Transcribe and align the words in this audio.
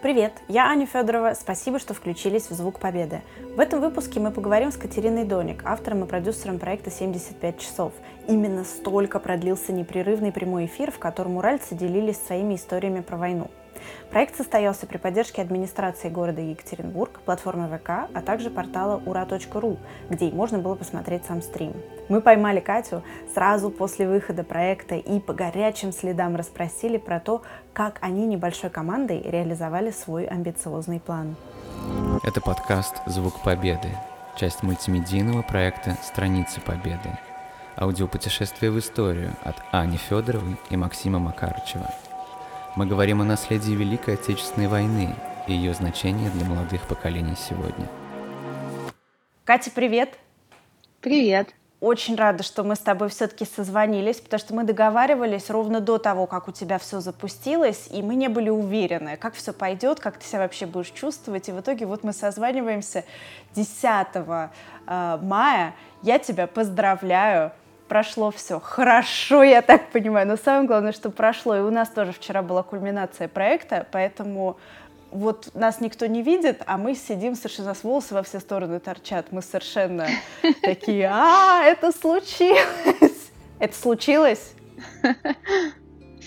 Привет, 0.00 0.32
я 0.46 0.68
Аня 0.68 0.86
Федорова. 0.86 1.34
Спасибо, 1.34 1.80
что 1.80 1.92
включились 1.92 2.48
в 2.48 2.52
«Звук 2.52 2.78
Победы». 2.78 3.22
В 3.56 3.58
этом 3.58 3.80
выпуске 3.80 4.20
мы 4.20 4.30
поговорим 4.30 4.70
с 4.70 4.76
Катериной 4.76 5.24
Доник, 5.24 5.62
автором 5.64 6.04
и 6.04 6.06
продюсером 6.06 6.60
проекта 6.60 6.88
«75 6.88 7.58
часов». 7.58 7.92
Именно 8.28 8.62
столько 8.62 9.18
продлился 9.18 9.72
непрерывный 9.72 10.30
прямой 10.30 10.66
эфир, 10.66 10.92
в 10.92 11.00
котором 11.00 11.36
уральцы 11.36 11.74
делились 11.74 12.16
своими 12.16 12.54
историями 12.54 13.00
про 13.00 13.16
войну. 13.16 13.50
Проект 14.10 14.36
состоялся 14.36 14.86
при 14.86 14.96
поддержке 14.96 15.42
администрации 15.42 16.08
города 16.08 16.40
Екатеринбург, 16.40 17.20
платформы 17.24 17.68
ВК, 17.68 17.90
а 18.12 18.22
также 18.24 18.50
портала 18.50 19.02
ура.ру, 19.04 19.78
где 20.08 20.30
можно 20.30 20.58
было 20.58 20.74
посмотреть 20.74 21.24
сам 21.26 21.42
стрим. 21.42 21.74
Мы 22.08 22.20
поймали 22.20 22.60
Катю 22.60 23.02
сразу 23.34 23.70
после 23.70 24.08
выхода 24.08 24.44
проекта 24.44 24.94
и 24.94 25.20
по 25.20 25.34
горячим 25.34 25.92
следам 25.92 26.36
расспросили 26.36 26.96
про 26.96 27.20
то, 27.20 27.42
как 27.72 27.98
они 28.00 28.26
небольшой 28.26 28.70
командой 28.70 29.22
реализовали 29.22 29.90
свой 29.90 30.24
амбициозный 30.24 31.00
план. 31.00 31.36
Это 32.24 32.40
подкаст 32.40 32.96
«Звук 33.06 33.42
Победы», 33.42 33.88
часть 34.36 34.62
мультимедийного 34.62 35.42
проекта 35.42 35.96
«Страницы 36.02 36.60
Победы». 36.60 37.18
Аудиопутешествие 37.76 38.72
в 38.72 38.78
историю 38.78 39.30
от 39.44 39.56
Ани 39.70 39.96
Федоровой 39.96 40.56
и 40.70 40.76
Максима 40.76 41.18
Макарычева– 41.18 41.94
мы 42.78 42.86
говорим 42.86 43.20
о 43.20 43.24
наследии 43.24 43.72
Великой 43.72 44.14
Отечественной 44.14 44.68
войны 44.68 45.12
и 45.48 45.52
ее 45.52 45.74
значении 45.74 46.28
для 46.28 46.44
молодых 46.44 46.86
поколений 46.86 47.34
сегодня. 47.36 47.88
Катя, 49.44 49.72
привет! 49.74 50.16
Привет! 51.00 51.48
Очень 51.80 52.14
рада, 52.14 52.44
что 52.44 52.62
мы 52.62 52.76
с 52.76 52.78
тобой 52.78 53.08
все-таки 53.08 53.44
созвонились, 53.46 54.20
потому 54.20 54.38
что 54.38 54.54
мы 54.54 54.62
договаривались 54.62 55.50
ровно 55.50 55.80
до 55.80 55.98
того, 55.98 56.28
как 56.28 56.46
у 56.46 56.52
тебя 56.52 56.78
все 56.78 57.00
запустилось, 57.00 57.88
и 57.90 58.00
мы 58.00 58.14
не 58.14 58.28
были 58.28 58.48
уверены, 58.48 59.16
как 59.16 59.34
все 59.34 59.52
пойдет, 59.52 59.98
как 59.98 60.16
ты 60.18 60.24
себя 60.24 60.42
вообще 60.42 60.66
будешь 60.66 60.90
чувствовать. 60.90 61.48
И 61.48 61.52
в 61.52 61.58
итоге 61.58 61.84
вот 61.84 62.04
мы 62.04 62.12
созваниваемся 62.12 63.04
10 63.56 63.74
э, 64.14 65.18
мая. 65.20 65.74
Я 66.02 66.20
тебя 66.20 66.46
поздравляю 66.46 67.50
прошло 67.88 68.30
все 68.30 68.60
хорошо, 68.60 69.42
я 69.42 69.62
так 69.62 69.90
понимаю. 69.90 70.26
Но 70.26 70.36
самое 70.36 70.66
главное, 70.66 70.92
что 70.92 71.10
прошло. 71.10 71.56
И 71.56 71.60
у 71.60 71.70
нас 71.70 71.88
тоже 71.88 72.12
вчера 72.12 72.42
была 72.42 72.62
кульминация 72.62 73.28
проекта, 73.28 73.86
поэтому 73.90 74.58
вот 75.10 75.50
нас 75.54 75.80
никто 75.80 76.06
не 76.06 76.22
видит, 76.22 76.62
а 76.66 76.76
мы 76.76 76.94
сидим 76.94 77.34
совершенно 77.34 77.74
с 77.74 77.82
волосы 77.82 78.14
во 78.14 78.22
все 78.22 78.40
стороны 78.40 78.78
торчат. 78.78 79.32
Мы 79.32 79.42
совершенно 79.42 80.06
такие, 80.62 81.08
а, 81.10 81.64
это 81.64 81.92
случилось. 81.92 83.30
Это 83.58 83.74
случилось? 83.74 84.52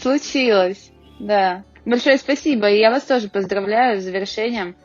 Случилось, 0.01 0.91
да. 1.19 1.63
Большое 1.85 2.17
спасибо. 2.17 2.69
И 2.69 2.79
я 2.79 2.91
вас 2.91 3.03
тоже 3.03 3.29
поздравляю 3.29 4.01
с 4.01 4.03
завершением. 4.03 4.75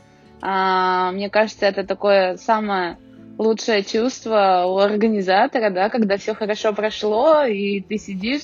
А, 0.42 1.10
мне 1.12 1.30
кажется, 1.30 1.66
это 1.66 1.84
такое 1.84 2.36
самое 2.36 2.98
лучшее 3.38 3.82
чувство 3.82 4.64
у 4.66 4.78
организатора, 4.78 5.70
да, 5.70 5.88
когда 5.88 6.16
все 6.16 6.34
хорошо 6.34 6.72
прошло, 6.72 7.44
и 7.44 7.80
ты 7.80 7.98
сидишь 7.98 8.42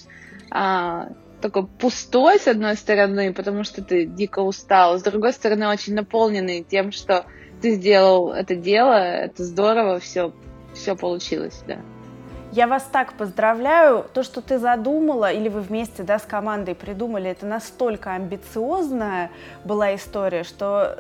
а, 0.50 1.08
такой 1.40 1.66
пустой, 1.66 2.38
с 2.38 2.46
одной 2.46 2.76
стороны, 2.76 3.32
потому 3.32 3.64
что 3.64 3.82
ты 3.82 4.06
дико 4.06 4.40
устал, 4.40 4.98
с 4.98 5.02
другой 5.02 5.32
стороны, 5.32 5.68
очень 5.68 5.94
наполненный 5.94 6.62
тем, 6.62 6.92
что 6.92 7.24
ты 7.60 7.74
сделал 7.74 8.32
это 8.32 8.54
дело, 8.54 8.94
это 8.94 9.44
здорово, 9.44 10.00
все, 10.00 10.32
все 10.74 10.96
получилось, 10.96 11.62
да. 11.66 11.78
Я 12.52 12.66
вас 12.66 12.86
так 12.92 13.14
поздравляю. 13.14 14.04
То, 14.12 14.22
что 14.22 14.42
ты 14.42 14.58
задумала, 14.58 15.32
или 15.32 15.48
вы 15.48 15.62
вместе 15.62 16.02
да, 16.02 16.18
с 16.18 16.22
командой 16.22 16.74
придумали, 16.74 17.30
это 17.30 17.46
настолько 17.46 18.12
амбициозная 18.12 19.30
была 19.64 19.94
история, 19.94 20.44
что 20.44 20.98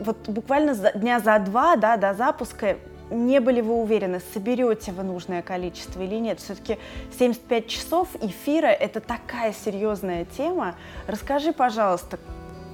вот 0.00 0.16
буквально 0.28 0.72
за, 0.72 0.92
дня 0.92 1.20
за 1.20 1.38
два 1.40 1.76
да, 1.76 1.98
до 1.98 2.14
запуска 2.14 2.76
не 3.10 3.40
были 3.40 3.60
вы 3.60 3.74
уверены, 3.74 4.20
соберете 4.34 4.92
вы 4.92 5.02
нужное 5.02 5.42
количество 5.42 6.02
или 6.02 6.16
нет. 6.16 6.40
Все-таки 6.40 6.78
75 7.18 7.66
часов 7.66 8.08
эфира– 8.20 8.66
это 8.66 9.00
такая 9.00 9.52
серьезная 9.52 10.24
тема. 10.24 10.74
Расскажи, 11.06 11.52
пожалуйста, 11.52 12.18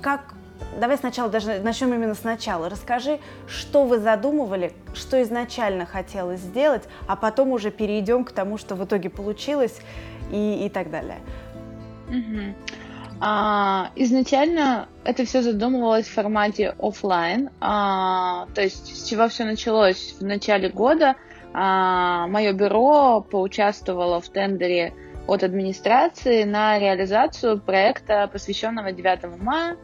как 0.01 0.35
Давай 0.79 0.97
сначала 0.99 1.31
даже 1.31 1.61
начнем 1.61 1.95
именно 1.95 2.15
сначала. 2.15 2.69
Расскажи, 2.69 3.21
что 3.47 3.85
вы 3.85 3.99
задумывали, 3.99 4.73
что 4.95 5.23
изначально 5.23 5.87
хотелось 5.87 6.41
сделать, 6.41 6.85
а 7.07 7.17
потом 7.17 7.51
уже 7.51 7.71
перейдем 7.71 8.25
к 8.25 8.33
тому, 8.33 8.59
что 8.59 8.75
в 8.75 8.85
итоге 8.85 9.11
получилось 9.11 9.79
и, 10.33 10.65
и 10.65 10.69
так 10.69 10.91
далее. 10.91 11.19
Угу. 12.09 12.55
А, 13.21 13.91
изначально 13.97 14.89
это 15.05 15.25
все 15.25 15.43
задумывалось 15.43 16.07
в 16.07 16.13
формате 16.13 16.75
офлайн, 16.79 17.51
а, 17.61 18.47
то 18.55 18.63
есть 18.63 18.97
с 18.97 19.09
чего 19.09 19.29
все 19.29 19.45
началось 19.45 20.17
в 20.19 20.25
начале 20.25 20.69
года. 20.69 21.17
А, 21.53 22.27
мое 22.27 22.53
бюро 22.53 23.21
поучаствовало 23.21 24.21
в 24.21 24.29
тендере 24.29 24.93
от 25.27 25.43
администрации 25.43 26.45
на 26.45 26.79
реализацию 26.79 27.61
проекта, 27.61 28.29
посвященного 28.31 28.93
9 28.93 29.39
мая. 29.41 29.77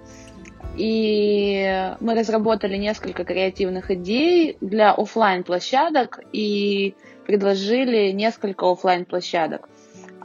И 0.77 1.93
мы 2.01 2.15
разработали 2.15 2.77
несколько 2.77 3.25
креативных 3.25 3.91
идей 3.91 4.57
для 4.61 4.93
офлайн 4.93 5.43
площадок 5.45 6.21
и 6.33 6.95
предложили 7.27 8.13
несколько 8.13 8.71
офлайн 8.71 9.05
площадок 9.05 9.69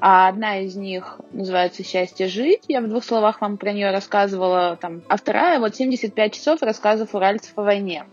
а 0.08 0.28
одна 0.28 0.60
из 0.60 0.76
них 0.76 1.20
называется 1.32 1.84
«Счастье 1.84 2.28
жить». 2.28 2.66
Я 2.68 2.82
в 2.82 2.88
двух 2.88 3.04
словах 3.04 3.42
вам 3.42 3.58
про 3.58 3.74
нее 3.74 3.90
рассказывала, 3.90 4.78
там, 4.80 5.02
а 5.08 5.18
вторая 5.18 5.60
вот 5.60 5.74
«75 5.74 6.30
часов 6.30 6.62
рассказов 6.62 7.16
уральцев 7.16 7.54
о 7.56 7.64
войне». 7.64 8.06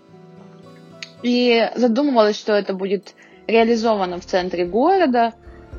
И 1.22 1.70
задумывалась, 1.74 2.40
что 2.40 2.54
это 2.54 2.72
будет 2.72 3.12
реализовано 3.46 4.18
в 4.20 4.24
центре 4.24 4.64
города, 4.64 5.34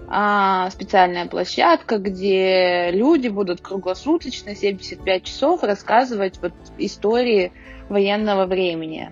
а, 0.08 0.70
специальная 0.70 1.26
площадка, 1.26 1.98
где 1.98 2.92
люди 2.92 3.30
будут 3.30 3.62
круглосуточно 3.62 4.54
75 4.54 5.24
часов 5.24 5.64
рассказывать 5.64 6.38
вот 6.44 6.54
истории 6.78 7.52
военного 7.90 8.46
времени. 8.46 9.12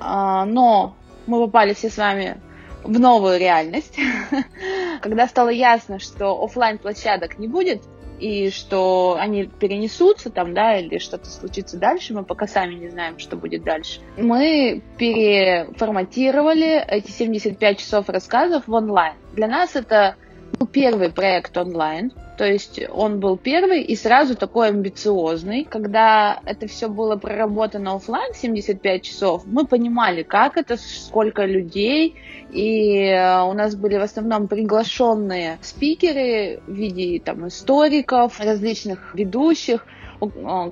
А, 0.00 0.44
но 0.44 0.96
мы 1.26 1.42
попали 1.46 1.72
все 1.72 1.88
с 1.88 1.96
вами 1.96 2.36
в 2.84 3.00
новую 3.00 3.38
реальность, 3.38 3.98
когда 5.00 5.26
стало 5.26 5.50
ясно, 5.50 5.98
что 5.98 6.42
офлайн 6.42 6.78
площадок 6.78 7.38
не 7.38 7.48
будет, 7.48 7.82
и 8.18 8.50
что 8.50 9.16
они 9.20 9.44
перенесутся 9.44 10.30
там, 10.30 10.54
да, 10.54 10.78
или 10.78 10.98
что-то 10.98 11.26
случится 11.26 11.76
дальше, 11.78 12.14
мы 12.14 12.24
пока 12.24 12.46
сами 12.46 12.74
не 12.74 12.88
знаем, 12.88 13.18
что 13.18 13.36
будет 13.36 13.62
дальше. 13.62 14.00
Мы 14.16 14.82
переформатировали 14.98 16.82
эти 16.88 17.10
75 17.10 17.78
часов 17.78 18.08
рассказов 18.08 18.66
в 18.66 18.72
онлайн. 18.72 19.16
Для 19.34 19.48
нас 19.48 19.76
это 19.76 20.16
был 20.58 20.66
первый 20.66 21.10
проект 21.10 21.56
онлайн, 21.56 22.12
то 22.36 22.44
есть 22.44 22.80
он 22.90 23.18
был 23.18 23.38
первый 23.38 23.82
и 23.82 23.96
сразу 23.96 24.36
такой 24.36 24.68
амбициозный. 24.68 25.64
Когда 25.64 26.40
это 26.44 26.66
все 26.66 26.88
было 26.88 27.16
проработано 27.16 27.94
офлайн 27.94 28.34
75 28.34 29.02
часов, 29.02 29.42
мы 29.46 29.66
понимали, 29.66 30.22
как 30.22 30.56
это, 30.58 30.76
сколько 30.76 31.44
людей. 31.44 32.14
И 32.50 33.04
э, 33.04 33.42
у 33.42 33.52
нас 33.54 33.74
были 33.74 33.96
в 33.96 34.02
основном 34.02 34.48
приглашенные 34.48 35.58
спикеры 35.62 36.60
в 36.66 36.72
виде 36.72 37.20
там, 37.24 37.48
историков, 37.48 38.38
различных 38.38 39.14
ведущих, 39.14 39.86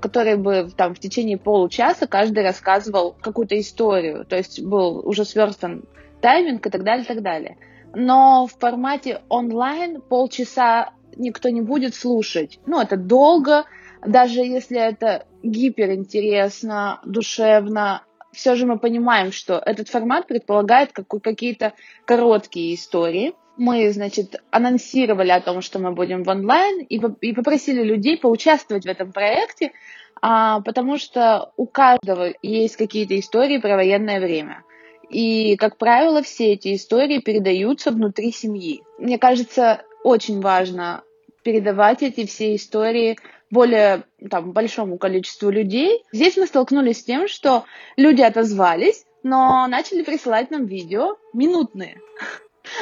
которые 0.01 0.37
бы 0.37 0.71
там 0.77 0.95
в 0.95 0.99
течение 0.99 1.39
получаса 1.39 2.07
каждый 2.07 2.45
рассказывал 2.45 3.17
какую-то 3.21 3.59
историю. 3.59 4.27
То 4.27 4.37
есть 4.37 4.63
был 4.63 5.01
уже 5.05 5.25
сверстан 5.25 5.85
тайминг 6.21 6.67
и 6.67 6.71
так 6.71 6.85
далее, 6.85 7.05
и 7.05 7.09
так 7.09 7.23
далее. 7.23 7.57
Но 7.95 8.47
в 8.47 8.59
формате 8.59 9.23
онлайн 9.29 10.01
полчаса 10.01 10.91
никто 11.17 11.49
не 11.49 11.63
будет 11.63 11.95
слушать. 11.95 12.59
Ну, 12.67 12.81
это 12.81 12.97
долго, 12.97 13.65
даже 14.05 14.41
если 14.41 14.79
это 14.79 15.27
гиперинтересно, 15.43 17.01
душевно, 17.05 18.03
все 18.33 18.57
же 18.57 18.67
мы 18.67 18.79
понимаем, 18.79 19.33
что 19.33 19.63
этот 19.65 19.89
формат 19.89 20.27
предполагает 20.27 20.93
какие-то 20.93 21.73
короткие 22.05 22.75
истории. 22.75 23.35
Мы, 23.57 23.91
значит, 23.93 24.43
анонсировали 24.51 25.31
о 25.31 25.41
том, 25.41 25.63
что 25.63 25.79
мы 25.79 25.93
будем 25.93 26.25
в 26.25 26.29
онлайн, 26.29 26.81
и, 26.81 26.99
попросили 27.33 27.83
людей 27.83 28.19
поучаствовать 28.19 28.85
в 28.85 28.89
этом 28.89 29.13
проекте, 29.13 29.73
а, 30.21 30.61
потому 30.61 30.99
что 30.99 31.53
у 31.57 31.67
каждого 31.67 32.33
есть 32.43 32.77
какие-то 32.77 33.19
истории 33.19 33.59
про 33.59 33.77
военное 33.77 34.21
время. 34.21 34.65
И, 35.09 35.57
как 35.57 35.77
правило, 35.77 36.23
все 36.23 36.55
эти 36.55 36.75
истории 36.75 37.21
передаются 37.21 37.91
внутри 37.93 38.33
семьи. 38.33 38.83
Мне 38.99 39.19
кажется, 39.19 39.83
очень 40.03 40.41
важно 40.41 41.05
передавать 41.45 42.03
эти 42.03 42.27
все 42.27 42.57
истории 42.57 43.17
более 43.51 44.05
там, 44.29 44.53
большому 44.53 44.99
количеству 44.99 45.51
людей. 45.51 46.03
Здесь 46.13 46.37
мы 46.37 46.47
столкнулись 46.47 47.01
с 47.01 47.05
тем, 47.05 47.29
что 47.29 47.65
люди 47.97 48.23
отозвались, 48.23 49.05
но 49.23 49.67
начали 49.69 50.03
присылать 50.03 50.51
нам 50.51 50.67
видео 50.67 51.17
минутные. 51.33 52.01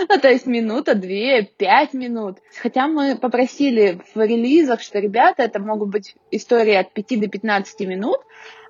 Ну, 0.09 0.17
то 0.17 0.31
есть 0.31 0.47
минута, 0.47 0.94
две, 0.94 1.43
пять 1.43 1.93
минут. 1.93 2.38
Хотя 2.62 2.87
мы 2.87 3.17
попросили 3.17 4.00
в 4.14 4.20
релизах, 4.25 4.81
что, 4.81 5.00
ребята, 5.00 5.43
это 5.43 5.58
могут 5.58 5.91
быть 5.91 6.15
истории 6.31 6.75
от 6.75 6.93
5 6.93 7.20
до 7.20 7.26
15 7.26 7.81
минут, 7.81 8.20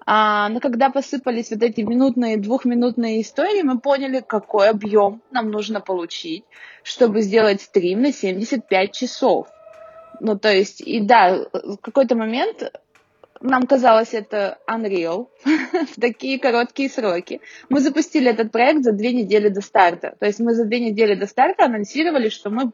а, 0.05 0.49
но 0.49 0.61
когда 0.61 0.91
посыпались 0.91 1.51
вот 1.51 1.63
эти 1.63 1.83
минутные, 1.83 2.37
двухминутные 2.37 3.21
истории, 3.21 3.63
мы 3.63 3.79
поняли, 3.79 4.25
какой 4.27 4.71
объем 4.71 5.23
нам 5.31 5.51
нужно 5.51 5.81
получить, 5.81 6.45
чтобы 6.83 7.21
сделать 7.21 7.61
стрим 7.61 8.03
на 8.03 8.13
75 8.13 8.93
часов. 8.93 9.49
Ну, 10.25 10.39
то 10.39 10.53
есть, 10.53 10.81
и 10.81 11.01
да, 11.01 11.47
в 11.53 11.79
какой-то 11.79 12.15
момент 12.15 12.73
нам 13.41 13.67
казалось 13.67 14.15
это 14.15 14.59
unreal 14.69 15.27
в 15.45 16.01
такие 16.01 16.39
короткие 16.39 16.89
сроки. 16.89 17.41
Мы 17.69 17.81
запустили 17.81 18.31
этот 18.31 18.53
проект 18.53 18.85
за 18.85 18.93
две 18.93 19.13
недели 19.13 19.49
до 19.49 19.61
старта. 19.61 20.15
То 20.21 20.27
есть 20.27 20.39
мы 20.39 20.55
за 20.55 20.65
две 20.65 20.79
недели 20.79 21.17
до 21.17 21.27
старта 21.27 21.65
анонсировали, 21.65 22.29
что 22.29 22.51
мы 22.51 22.71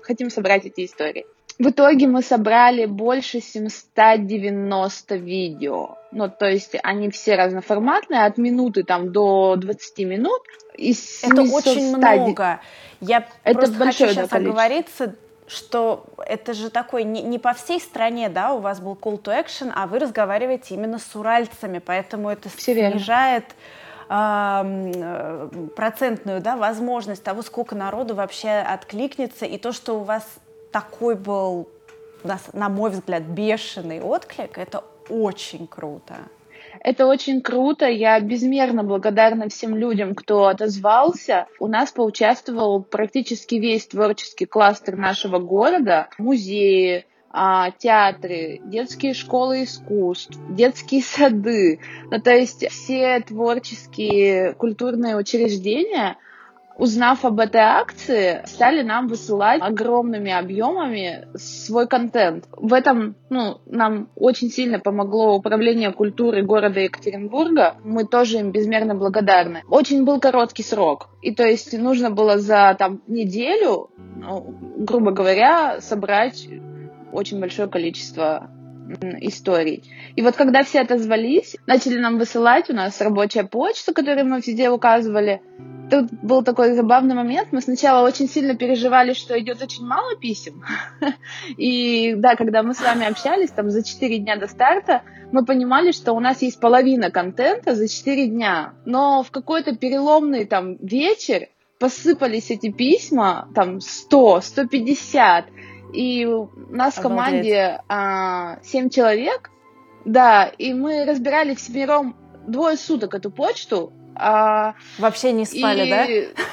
хотим 0.00 0.30
собрать 0.30 0.64
эти 0.64 0.86
истории. 0.86 1.26
В 1.58 1.68
итоге 1.68 2.06
мы 2.06 2.22
собрали 2.22 2.86
больше 2.86 3.40
790 3.40 5.16
видео. 5.16 5.98
Ну, 6.12 6.30
то 6.30 6.46
есть 6.46 6.76
они 6.82 7.10
все 7.10 7.34
разноформатные, 7.34 8.24
от 8.24 8.38
минуты 8.38 8.84
там 8.84 9.12
до 9.12 9.56
20 9.56 9.98
минут. 10.06 10.40
Из 10.78 11.22
Это 11.22 11.42
очень 11.42 11.94
много. 11.94 12.60
Я 13.02 13.28
Это 13.44 13.58
просто 13.58 13.76
хочу 13.76 14.08
сейчас 14.08 14.32
оговориться, 14.32 15.14
что 15.48 16.04
это 16.24 16.54
же 16.54 16.70
такой 16.70 17.04
не, 17.04 17.22
не 17.22 17.38
по 17.38 17.54
всей 17.54 17.80
стране, 17.80 18.28
да, 18.28 18.52
у 18.52 18.60
вас 18.60 18.80
был 18.80 18.92
call 18.92 19.20
to 19.20 19.44
action, 19.44 19.72
а 19.74 19.86
вы 19.86 19.98
разговариваете 19.98 20.74
именно 20.74 20.98
с 20.98 21.16
уральцами, 21.16 21.78
поэтому 21.78 22.28
это 22.28 22.48
Все 22.50 22.74
снижает 22.74 23.44
э, 24.08 25.68
процентную 25.74 26.40
да, 26.40 26.56
возможность 26.56 27.24
того, 27.24 27.42
сколько 27.42 27.74
народу 27.74 28.14
вообще 28.14 28.50
откликнется, 28.50 29.46
и 29.46 29.58
то, 29.58 29.72
что 29.72 30.00
у 30.00 30.04
вас 30.04 30.24
такой 30.70 31.14
был, 31.14 31.68
на 32.52 32.68
мой 32.68 32.90
взгляд, 32.90 33.22
бешеный 33.22 34.00
отклик, 34.00 34.58
это 34.58 34.84
очень 35.08 35.66
круто. 35.66 36.14
Это 36.82 37.06
очень 37.06 37.40
круто. 37.40 37.86
Я 37.86 38.18
безмерно 38.20 38.84
благодарна 38.84 39.48
всем 39.48 39.76
людям, 39.76 40.14
кто 40.14 40.46
отозвался. 40.46 41.46
У 41.58 41.66
нас 41.66 41.92
поучаствовал 41.92 42.82
практически 42.82 43.56
весь 43.56 43.86
творческий 43.86 44.46
кластер 44.46 44.96
нашего 44.96 45.38
города. 45.38 46.08
Музеи, 46.18 47.06
а, 47.30 47.70
театры, 47.72 48.60
детские 48.64 49.14
школы 49.14 49.64
искусств, 49.64 50.38
детские 50.50 51.02
сады. 51.02 51.80
Ну, 52.10 52.20
то 52.20 52.30
есть 52.30 52.68
все 52.70 53.20
творческие 53.20 54.54
культурные 54.54 55.16
учреждения– 55.16 56.16
узнав 56.78 57.24
об 57.24 57.40
этой 57.40 57.60
акции, 57.60 58.42
стали 58.46 58.82
нам 58.82 59.08
высылать 59.08 59.60
огромными 59.60 60.30
объемами 60.30 61.26
свой 61.36 61.88
контент. 61.88 62.44
В 62.56 62.72
этом 62.72 63.16
ну, 63.28 63.60
нам 63.66 64.08
очень 64.14 64.48
сильно 64.48 64.78
помогло 64.78 65.34
Управление 65.34 65.92
культуры 65.92 66.42
города 66.42 66.80
Екатеринбурга. 66.80 67.76
Мы 67.84 68.04
тоже 68.04 68.38
им 68.38 68.52
безмерно 68.52 68.94
благодарны. 68.94 69.62
Очень 69.68 70.04
был 70.04 70.20
короткий 70.20 70.62
срок. 70.62 71.08
И 71.20 71.34
то 71.34 71.44
есть 71.44 71.76
нужно 71.76 72.10
было 72.10 72.38
за 72.38 72.74
там, 72.78 73.02
неделю, 73.08 73.90
ну, 74.16 74.54
грубо 74.76 75.10
говоря, 75.10 75.80
собрать 75.80 76.48
очень 77.12 77.40
большое 77.40 77.68
количество 77.68 78.50
историй. 79.20 79.84
И 80.16 80.22
вот 80.22 80.36
когда 80.36 80.62
все 80.62 80.80
отозвались, 80.80 81.56
начали 81.66 81.98
нам 81.98 82.18
высылать, 82.18 82.70
у 82.70 82.74
нас 82.74 83.00
рабочая 83.00 83.44
почта, 83.44 83.92
которую 83.92 84.26
мы 84.26 84.40
везде 84.40 84.70
указывали, 84.70 85.42
тут 85.90 86.12
был 86.22 86.42
такой 86.42 86.74
забавный 86.74 87.14
момент. 87.14 87.48
Мы 87.52 87.60
сначала 87.60 88.06
очень 88.06 88.28
сильно 88.28 88.54
переживали, 88.54 89.12
что 89.12 89.38
идет 89.38 89.62
очень 89.62 89.84
мало 89.84 90.16
писем. 90.16 90.62
И 91.56 92.14
да, 92.16 92.36
когда 92.36 92.62
мы 92.62 92.74
с 92.74 92.80
вами 92.80 93.06
общались, 93.06 93.50
там 93.50 93.70
за 93.70 93.82
4 93.82 94.18
дня 94.18 94.36
до 94.36 94.46
старта, 94.46 95.02
мы 95.32 95.44
понимали, 95.44 95.92
что 95.92 96.12
у 96.12 96.20
нас 96.20 96.42
есть 96.42 96.60
половина 96.60 97.10
контента 97.10 97.74
за 97.74 97.88
4 97.88 98.28
дня. 98.28 98.74
Но 98.84 99.22
в 99.22 99.30
какой-то 99.30 99.76
переломный 99.76 100.44
там 100.44 100.76
вечер 100.76 101.48
посыпались 101.78 102.50
эти 102.50 102.70
письма, 102.70 103.48
там 103.54 103.80
100, 103.80 104.40
150. 104.40 105.46
И 105.92 106.24
у 106.26 106.50
нас 106.70 106.96
в 106.96 107.02
команде 107.02 107.80
а, 107.88 108.58
7 108.62 108.90
человек, 108.90 109.50
да, 110.04 110.46
и 110.46 110.72
мы 110.72 111.04
разбирали 111.04 111.54
всемиром 111.54 112.16
двое 112.46 112.76
суток 112.76 113.14
эту 113.14 113.30
почту, 113.30 113.92
а, 114.18 114.74
Вообще 114.98 115.32
не 115.32 115.44
спали, 115.44 115.86
и... 115.86 115.90
да? 115.90 116.42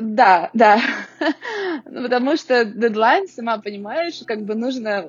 Да, 0.00 0.48
да. 0.54 0.80
Потому 1.84 2.36
что 2.36 2.64
дедлайн, 2.64 3.28
сама 3.28 3.58
понимаешь, 3.58 4.22
как 4.26 4.42
бы 4.42 4.54
нужно 4.54 5.06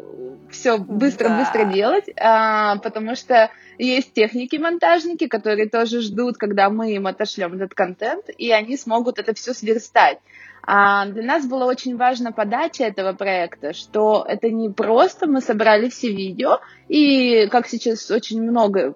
все 0.51 0.77
быстро-быстро 0.77 1.65
да. 1.65 1.71
делать, 1.71 2.05
а, 2.19 2.77
потому 2.79 3.15
что 3.15 3.49
есть 3.77 4.11
техники-монтажники, 4.11 5.27
которые 5.27 5.69
тоже 5.69 6.01
ждут, 6.01 6.37
когда 6.37 6.69
мы 6.69 6.91
им 6.91 7.07
отошлем 7.07 7.53
этот 7.53 7.73
контент, 7.73 8.25
и 8.37 8.51
они 8.51 8.75
смогут 8.75 9.19
это 9.19 9.33
все 9.33 9.53
сверстать. 9.53 10.19
А 10.65 11.05
для 11.07 11.23
нас 11.23 11.45
была 11.45 11.65
очень 11.65 11.97
важна 11.97 12.31
подача 12.31 12.85
этого 12.85 13.11
проекта, 13.11 13.73
что 13.73 14.25
это 14.25 14.49
не 14.49 14.69
просто 14.69 15.27
мы 15.27 15.41
собрали 15.41 15.89
все 15.89 16.09
видео, 16.13 16.59
и 16.87 17.47
как 17.47 17.67
сейчас 17.67 18.09
очень 18.09 18.41
много 18.41 18.95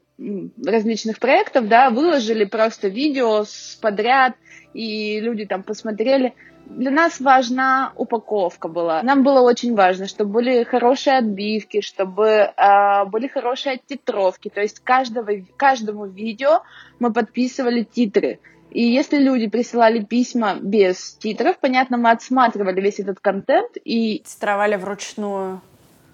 различных 0.66 1.20
проектов, 1.20 1.68
да, 1.68 1.90
выложили 1.90 2.46
просто 2.46 2.88
видео 2.88 3.44
с 3.44 3.78
подряд, 3.82 4.36
и 4.74 5.20
люди 5.20 5.46
там 5.46 5.62
посмотрели. 5.62 6.34
Для 6.66 6.92
нас 6.92 7.20
важна 7.20 7.94
упаковка 7.96 8.68
была. 8.68 9.02
Нам 9.04 9.24
было 9.24 9.42
очень 9.42 9.76
важно, 9.76 10.08
чтобы 10.08 10.32
были 10.32 10.64
хорошие 10.64 11.18
отбивки, 11.18 11.82
чтобы 11.82 12.26
э, 12.28 13.06
были 13.06 13.28
хорошие 13.28 13.76
оттитровки. 13.76 14.50
То 14.50 14.62
есть 14.62 14.82
каждого, 14.82 15.32
каждому 15.56 16.06
видео 16.06 16.64
мы 17.00 17.14
подписывали 17.14 17.84
титры. 17.84 18.40
И 18.72 18.82
если 18.82 19.18
люди 19.18 19.48
присылали 19.48 20.04
письма 20.04 20.58
без 20.62 21.16
титров, 21.16 21.58
понятно, 21.60 21.98
мы 21.98 22.12
отсматривали 22.12 22.82
весь 22.82 23.00
этот 23.00 23.20
контент 23.20 23.78
и... 23.84 24.20
Титровали 24.26 24.76
вручную. 24.76 25.62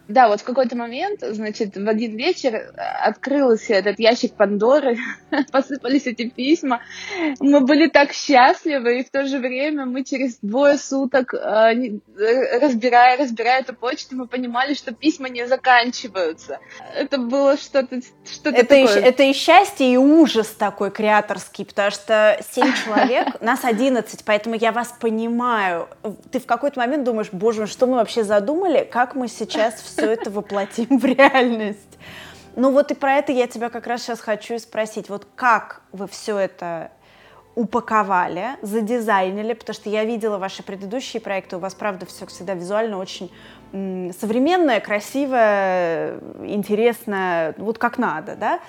Да, 0.10 0.28
вот 0.28 0.42
в 0.42 0.44
какой-то 0.44 0.76
момент, 0.76 1.22
значит, 1.22 1.78
в 1.78 1.88
один 1.88 2.18
вечер 2.18 2.56
э, 2.56 2.76
открылся 2.76 3.74
этот 3.74 4.00
ящик 4.00 4.34
Пандоры, 4.34 4.98
посыпались 5.52 6.08
эти 6.08 6.30
письма. 6.30 6.82
Мы 7.40 7.62
были 7.62 7.88
так 7.88 8.12
счастливы, 8.12 9.00
и 9.00 9.04
в 9.06 9.10
то 9.10 9.26
же 9.26 9.40
время 9.40 9.86
мы 9.86 10.04
через 10.04 10.40
двое 10.42 10.78
суток, 10.78 11.34
э, 11.34 11.38
э, 11.38 12.60
разбирая, 12.60 13.18
разбирая 13.18 13.62
эту 13.62 13.74
почту, 13.74 14.18
мы 14.18 14.28
понимали, 14.28 14.74
что 14.74 14.94
письма 14.94 15.30
не 15.30 15.48
заканчиваются. 15.48 16.60
Это 16.94 17.18
было 17.18 17.56
что-то 17.56 18.02
что 18.26 18.50
это 18.50 18.62
такое. 18.62 19.00
И, 19.00 19.04
это 19.04 19.24
и 19.24 19.32
счастье, 19.32 19.94
и 19.94 19.96
ужас 19.96 20.48
такой 20.48 20.92
креаторский, 20.92 21.66
потому 21.66 21.92
что 21.92 22.38
семь 22.54 22.74
человек, 22.84 23.40
нас 23.42 23.64
одиннадцать, 23.64 24.26
поэтому 24.26 24.56
я 24.56 24.74
вас 24.74 24.94
понимаю. 25.00 25.88
Ты 26.30 26.42
в 26.42 26.46
какой-то 26.46 26.82
момент 26.82 27.06
думаешь, 27.06 27.30
боже, 27.32 27.68
что 27.68 27.88
мы 27.88 27.96
вообще 27.96 28.26
задумали, 28.26 28.84
как 28.84 29.16
мы 29.16 29.30
сейчас 29.30 29.76
все 29.76 29.93
все 29.94 30.12
это 30.12 30.30
воплотим 30.30 31.00
в 31.00 31.06
реальность. 31.06 31.98
Ну 32.56 32.72
вот 32.72 32.92
и 32.92 32.96
про 32.96 33.16
это 33.16 33.32
я 33.32 33.48
тебя 33.48 33.70
как 33.70 33.88
раз 33.88 34.04
сейчас 34.04 34.20
хочу 34.20 34.60
спросить. 34.60 35.10
Вот 35.10 35.28
как 35.36 35.82
вы 35.92 36.08
все 36.08 36.38
это 36.38 36.92
упаковали, 37.56 38.58
задизайнили, 38.62 39.54
потому 39.54 39.76
что 39.76 39.90
я 39.90 40.06
видела 40.06 40.38
ваши 40.38 40.64
предыдущие 40.64 41.22
проекты, 41.22 41.58
у 41.58 41.60
вас, 41.60 41.76
правда, 41.76 42.06
все 42.06 42.26
всегда 42.26 42.56
визуально 42.56 42.98
очень 42.98 43.32
современное, 43.72 44.80
красивое, 44.80 46.20
интересное, 46.44 47.54
вот 47.58 47.78
как 47.78 47.98
надо, 47.98 48.36
да? 48.36 48.60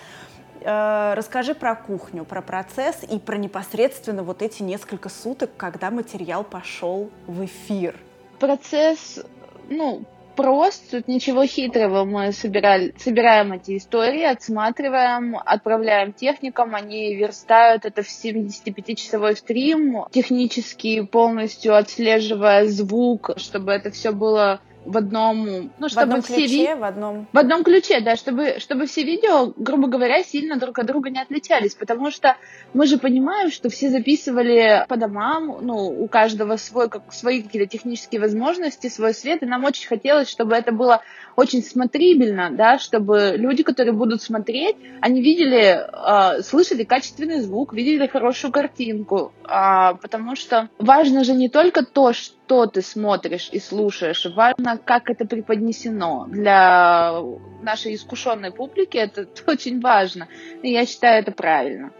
Э, 0.61 1.15
расскажи 1.15 1.55
про 1.55 1.77
кухню, 1.77 2.25
про 2.25 2.41
процесс 2.41 3.03
и 3.11 3.19
про 3.19 3.37
непосредственно 3.37 4.23
вот 4.23 4.41
эти 4.41 4.63
несколько 4.63 5.11
суток, 5.11 5.51
когда 5.57 5.91
материал 5.91 6.43
пошел 6.43 7.11
в 7.27 7.45
эфир. 7.45 7.97
Процесс, 8.39 9.23
ну, 9.69 10.05
прост, 10.35 10.91
тут 10.91 11.09
ничего 11.09 11.47
хитрого. 11.47 12.05
Мы 12.05 12.33
собирали, 12.33 12.95
собираем 12.99 13.53
эти 13.53 13.77
истории, 13.77 14.23
отсматриваем, 14.23 15.37
отправляем 15.45 16.13
техникам, 16.13 16.75
они 16.75 17.15
верстают 17.15 17.85
это 17.85 18.03
в 18.03 18.09
75-часовой 18.09 19.37
стрим, 19.37 20.05
технически 20.11 21.03
полностью 21.03 21.77
отслеживая 21.77 22.67
звук, 22.67 23.31
чтобы 23.37 23.73
это 23.73 23.91
все 23.91 24.13
было 24.13 24.61
в 24.85 24.97
одном, 24.97 25.73
ну, 25.79 25.89
чтобы 25.89 26.07
в 26.07 26.09
одном 26.09 26.23
все 26.23 26.35
ключе, 26.35 26.75
ви... 26.75 26.75
в 26.75 26.85
одном... 26.85 27.27
В 27.33 27.39
одном 27.39 27.65
ключе, 27.65 28.01
да, 28.01 28.17
чтобы, 28.17 28.57
чтобы 28.59 28.87
все 28.87 29.03
видео, 29.03 29.53
грубо 29.57 29.89
говоря, 29.89 30.23
сильно 30.23 30.57
друг 30.57 30.79
от 30.79 30.87
друга 30.87 31.11
не 31.11 31.21
отличались, 31.21 31.75
потому 31.75 32.11
что 32.11 32.37
мы 32.73 32.87
же 32.87 32.99
понимаем, 32.99 33.51
что 33.51 33.69
все 33.69 33.91
записывали 33.91 34.85
по 34.89 34.97
домам, 34.97 35.59
ну, 35.63 35.75
у 35.75 36.09
каждого 36.09 36.57
свой, 36.57 36.89
как, 36.89 37.13
свои 37.13 37.43
какие-то 37.43 37.69
технические 37.69 38.21
возможности, 38.21 38.89
свой 38.89 39.15
свет, 39.15 39.43
и 39.43 39.47
нам 39.47 39.65
очень 39.65 39.89
хотелось, 39.89 40.29
чтобы 40.29 40.55
это 40.55 40.73
было 40.73 41.01
очень 41.37 41.63
смотрибельно, 41.63 42.51
да, 42.53 42.79
чтобы 42.79 43.35
люди, 43.37 43.63
которые 43.63 43.93
будут 43.93 44.23
смотреть, 44.23 44.77
они 45.01 45.21
видели, 45.21 45.81
э, 45.81 46.43
слышали 46.43 46.85
качественный 46.85 47.41
звук, 47.41 47.73
видели 47.73 48.07
хорошую 48.07 48.53
картинку, 48.53 49.33
э, 49.45 49.95
потому 50.01 50.37
что 50.37 50.69
важно 50.79 51.25
же 51.25 51.33
не 51.33 51.49
только 51.49 51.85
то, 51.85 52.13
что 52.13 52.44
ты 52.67 52.83
смотришь 52.83 53.49
и 53.53 53.61
слушаешь, 53.61 54.27
важно, 54.27 54.79
как 54.85 55.11
это 55.11 55.27
преподнесено. 55.27 56.27
Для 56.29 57.21
нашей 57.63 57.95
искушенной 57.95 58.53
публики 58.53 58.97
это 58.97 59.27
очень 59.47 59.81
важно, 59.81 60.29
и 60.63 60.73
я 60.73 60.87
считаю 60.87 61.23
это 61.23 61.33
правильно. 61.33 61.91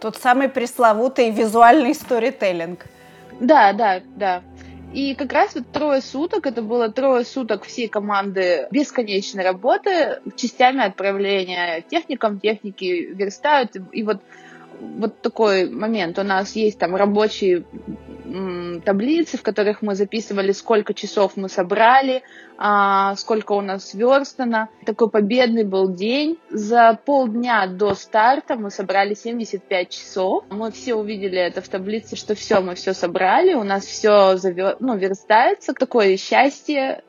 Тот 0.00 0.16
самый 0.16 0.48
пресловутый 0.48 1.30
визуальный 1.30 1.94
сторителлинг. 1.94 2.86
Да, 3.40 3.72
да, 3.72 4.00
да. 4.16 4.42
И 4.92 5.14
как 5.14 5.32
раз 5.32 5.54
вот 5.54 5.70
трое 5.72 6.02
суток, 6.02 6.46
это 6.46 6.60
было 6.60 6.90
трое 6.90 7.24
суток 7.24 7.64
всей 7.64 7.88
команды 7.88 8.68
бесконечной 8.70 9.42
работы, 9.42 10.20
частями 10.36 10.84
отправления 10.84 11.82
техникам, 11.88 12.40
техники 12.40 13.08
верстают. 13.14 13.70
И 13.92 14.02
вот, 14.02 14.20
вот 14.80 15.22
такой 15.22 15.70
момент. 15.70 16.18
У 16.18 16.22
нас 16.22 16.54
есть 16.56 16.78
там 16.78 16.94
рабочие 16.94 17.64
таблицы, 18.80 19.36
в 19.36 19.42
которых 19.42 19.82
мы 19.82 19.94
записывали, 19.94 20.52
сколько 20.52 20.94
часов 20.94 21.36
мы 21.36 21.48
собрали, 21.48 22.22
а, 22.58 23.14
сколько 23.16 23.52
у 23.52 23.60
нас 23.60 23.90
сверстано. 23.90 24.68
Такой 24.86 25.10
победный 25.10 25.64
был 25.64 25.92
день. 25.92 26.38
За 26.50 26.98
полдня 27.04 27.66
до 27.66 27.94
старта 27.94 28.56
мы 28.56 28.70
собрали 28.70 29.14
75 29.14 29.90
часов. 29.90 30.44
Мы 30.50 30.70
все 30.70 30.94
увидели 30.94 31.38
это 31.38 31.60
в 31.60 31.68
таблице, 31.68 32.16
что 32.16 32.34
все, 32.34 32.60
мы 32.60 32.74
все 32.74 32.94
собрали, 32.94 33.54
у 33.54 33.64
нас 33.64 33.84
все 33.84 34.36
завер... 34.36 34.76
ну, 34.80 34.96
верстается. 34.96 35.74
Такое 35.74 36.16
счастье. 36.16 37.02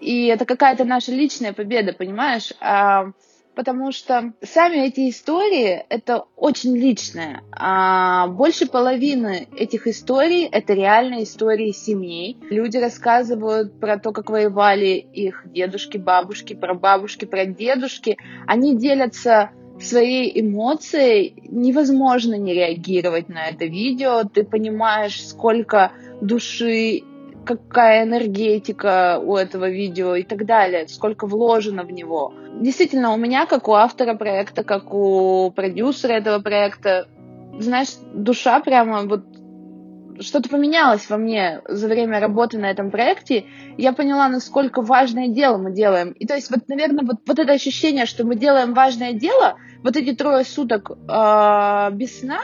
И 0.00 0.26
это 0.26 0.44
какая-то 0.44 0.84
наша 0.84 1.12
личная 1.12 1.52
победа, 1.52 1.92
понимаешь? 1.92 2.52
Потому 3.56 3.90
что 3.90 4.34
сами 4.42 4.86
эти 4.86 5.08
истории— 5.08 5.82
это 5.88 6.26
очень 6.36 6.76
личное. 6.76 7.42
А 7.50 8.26
больше 8.26 8.66
половины 8.66 9.48
этих 9.56 9.86
историй— 9.86 10.44
это 10.52 10.74
реальные 10.74 11.24
истории 11.24 11.72
семей. 11.72 12.36
Люди 12.50 12.76
рассказывают 12.76 13.80
про 13.80 13.98
то, 13.98 14.12
как 14.12 14.28
воевали 14.28 14.98
их 14.98 15.44
дедушки, 15.46 15.96
бабушки, 15.96 16.52
про 16.52 16.74
бабушки, 16.74 17.24
про 17.24 17.46
дедушки. 17.46 18.18
Они 18.46 18.76
делятся 18.76 19.52
своей 19.80 20.38
эмоцией 20.38 21.42
невозможно 21.48 22.34
не 22.34 22.52
реагировать 22.52 23.30
на 23.30 23.46
это 23.46 23.64
видео. 23.64 24.24
Ты 24.24 24.44
понимаешь, 24.44 25.26
сколько 25.26 25.92
души 26.20 27.04
какая 27.46 28.04
энергетика 28.04 29.18
у 29.22 29.36
этого 29.36 29.70
видео 29.70 30.16
и 30.16 30.22
так 30.22 30.44
далее, 30.44 30.88
сколько 30.88 31.26
вложено 31.26 31.84
в 31.84 31.92
него. 31.92 32.34
Действительно, 32.60 33.12
у 33.12 33.16
меня, 33.16 33.46
как 33.46 33.68
у 33.68 33.72
автора 33.72 34.14
проекта, 34.14 34.64
как 34.64 34.92
у 34.92 35.50
продюсера 35.54 36.12
этого 36.12 36.40
проекта, 36.40 37.06
знаешь, 37.58 37.94
душа 38.12 38.60
прямо 38.60 39.02
вот 39.02 39.24
что-то 40.20 40.48
поменялось 40.48 41.08
во 41.10 41.16
мне 41.16 41.60
за 41.68 41.88
время 41.88 42.20
работы 42.20 42.58
на 42.58 42.70
этом 42.70 42.90
проекте. 42.90 43.44
Я 43.76 43.92
поняла, 43.92 44.28
насколько 44.28 44.82
важное 44.82 45.28
дело 45.28 45.58
мы 45.58 45.72
делаем. 45.72 46.12
И 46.12 46.26
то 46.26 46.34
есть, 46.34 46.50
вот, 46.50 46.68
наверное, 46.68 47.04
вот, 47.04 47.16
вот 47.26 47.38
это 47.38 47.52
ощущение, 47.52 48.06
что 48.06 48.24
мы 48.24 48.36
делаем 48.36 48.74
важное 48.74 49.12
дело, 49.12 49.56
вот 49.82 49.96
эти 49.96 50.14
трое 50.14 50.44
суток 50.44 50.90
э, 50.90 51.90
без 51.92 52.20
сна, 52.20 52.40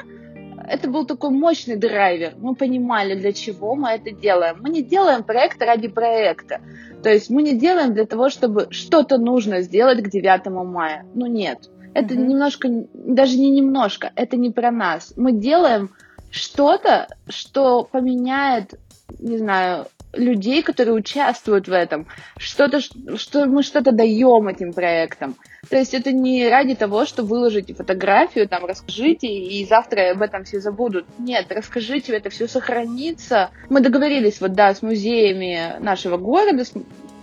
это 0.69 0.88
был 0.88 1.07
такой 1.07 1.31
мощный 1.31 1.76
драйвер. 1.76 2.35
Мы 2.38 2.54
понимали, 2.54 3.14
для 3.14 3.33
чего 3.33 3.75
мы 3.75 3.90
это 3.90 4.11
делаем. 4.11 4.59
Мы 4.61 4.71
не 4.71 4.83
делаем 4.83 5.23
проект 5.23 5.61
ради 5.62 5.88
проекта. 5.88 6.61
То 7.02 7.11
есть 7.11 7.31
мы 7.31 7.42
не 7.42 7.57
делаем 7.59 7.95
для 7.95 8.07
того, 8.07 8.31
чтобы 8.31 8.69
что-то 8.71 9.19
нужно 9.19 9.62
сделать 9.62 10.02
к 10.02 10.09
9 10.09 10.47
мая. 10.66 11.07
Ну 11.14 11.26
нет. 11.26 11.71
Это 11.95 12.14
mm-hmm. 12.14 12.26
немножко, 12.26 12.69
даже 12.95 13.38
не 13.38 13.50
немножко, 13.50 14.12
это 14.14 14.37
не 14.37 14.50
про 14.50 14.71
нас. 14.71 15.12
Мы 15.16 15.33
делаем 15.33 15.90
что-то, 16.31 17.09
что 17.28 17.85
поменяет, 17.85 18.75
не 19.19 19.37
знаю, 19.37 19.87
людей, 20.12 20.62
которые 20.62 20.95
участвуют 20.95 21.69
в 21.69 21.73
этом, 21.73 22.07
что-то, 22.37 22.81
что 22.81 23.47
мы 23.47 23.62
что-то 23.62 23.92
даем 23.92 24.49
этим 24.49 24.73
проектам. 24.73 25.37
То 25.69 25.76
есть 25.76 25.95
это 25.95 26.12
не 26.12 26.49
ради 26.49 26.75
того, 26.75 27.04
что 27.04 27.23
выложите 27.23 27.73
фотографию, 27.75 28.49
там, 28.49 28.64
расскажите, 28.66 29.28
и 29.28 29.64
завтра 29.64 30.11
об 30.11 30.23
этом 30.23 30.45
все 30.45 30.61
забудут. 30.61 31.07
Нет, 31.19 31.47
расскажите, 31.50 32.14
это 32.16 32.31
все 32.31 32.49
сохранится. 32.49 33.50
Мы 33.71 33.81
договорились 33.81 34.40
вот, 34.40 34.52
да, 34.52 34.75
с 34.75 34.83
музеями 34.83 35.78
нашего 35.81 36.16
города, 36.16 36.64
с, 36.64 36.73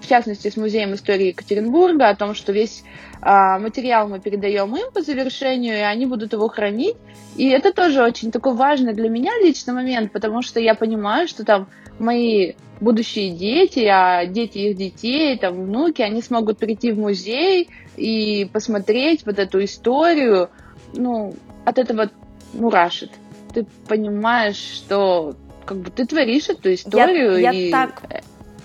частности, 0.09 0.49
с 0.49 0.57
Музеем 0.57 0.93
истории 0.93 1.27
Екатеринбурга, 1.27 2.09
о 2.09 2.15
том, 2.15 2.33
что 2.33 2.51
весь 2.51 2.83
а, 3.21 3.59
материал 3.59 4.07
мы 4.07 4.19
передаем 4.19 4.75
им 4.75 4.91
по 4.91 5.01
завершению, 5.01 5.77
и 5.77 5.81
они 5.81 6.05
будут 6.05 6.33
его 6.33 6.47
хранить. 6.49 6.97
И 7.37 7.47
это 7.47 7.71
тоже 7.71 8.03
очень 8.03 8.31
такой 8.31 8.53
важный 8.53 8.93
для 8.93 9.09
меня 9.09 9.31
личный 9.41 9.73
момент, 9.73 10.11
потому 10.11 10.41
что 10.41 10.59
я 10.59 10.75
понимаю, 10.75 11.27
что 11.27 11.45
там 11.45 11.69
мои 11.99 12.53
будущие 12.81 13.31
дети, 13.31 13.85
а 13.85 14.25
дети 14.25 14.57
их 14.57 14.77
детей, 14.77 15.37
там, 15.37 15.65
внуки, 15.65 16.01
они 16.01 16.21
смогут 16.21 16.57
прийти 16.57 16.91
в 16.91 16.99
музей 16.99 17.69
и 17.97 18.49
посмотреть 18.51 19.25
вот 19.25 19.37
эту 19.37 19.63
историю, 19.63 20.49
ну, 20.93 21.35
от 21.65 21.77
этого 21.77 22.09
мурашит. 22.53 23.11
Ты 23.53 23.65
понимаешь, 23.87 24.57
что 24.57 25.35
как 25.65 25.77
бы 25.77 25.91
ты 25.91 26.05
творишь 26.05 26.49
эту 26.49 26.73
историю. 26.73 27.39
Я, 27.39 27.51
и... 27.51 27.69
так, 27.69 28.01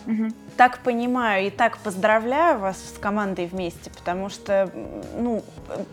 угу. 0.06 0.28
Так 0.56 0.78
понимаю 0.78 1.46
и 1.46 1.50
так 1.50 1.78
поздравляю 1.78 2.58
вас 2.58 2.76
с 2.78 2.98
командой 2.98 3.46
вместе, 3.46 3.90
потому 3.90 4.28
что 4.28 4.70
ну, 5.16 5.42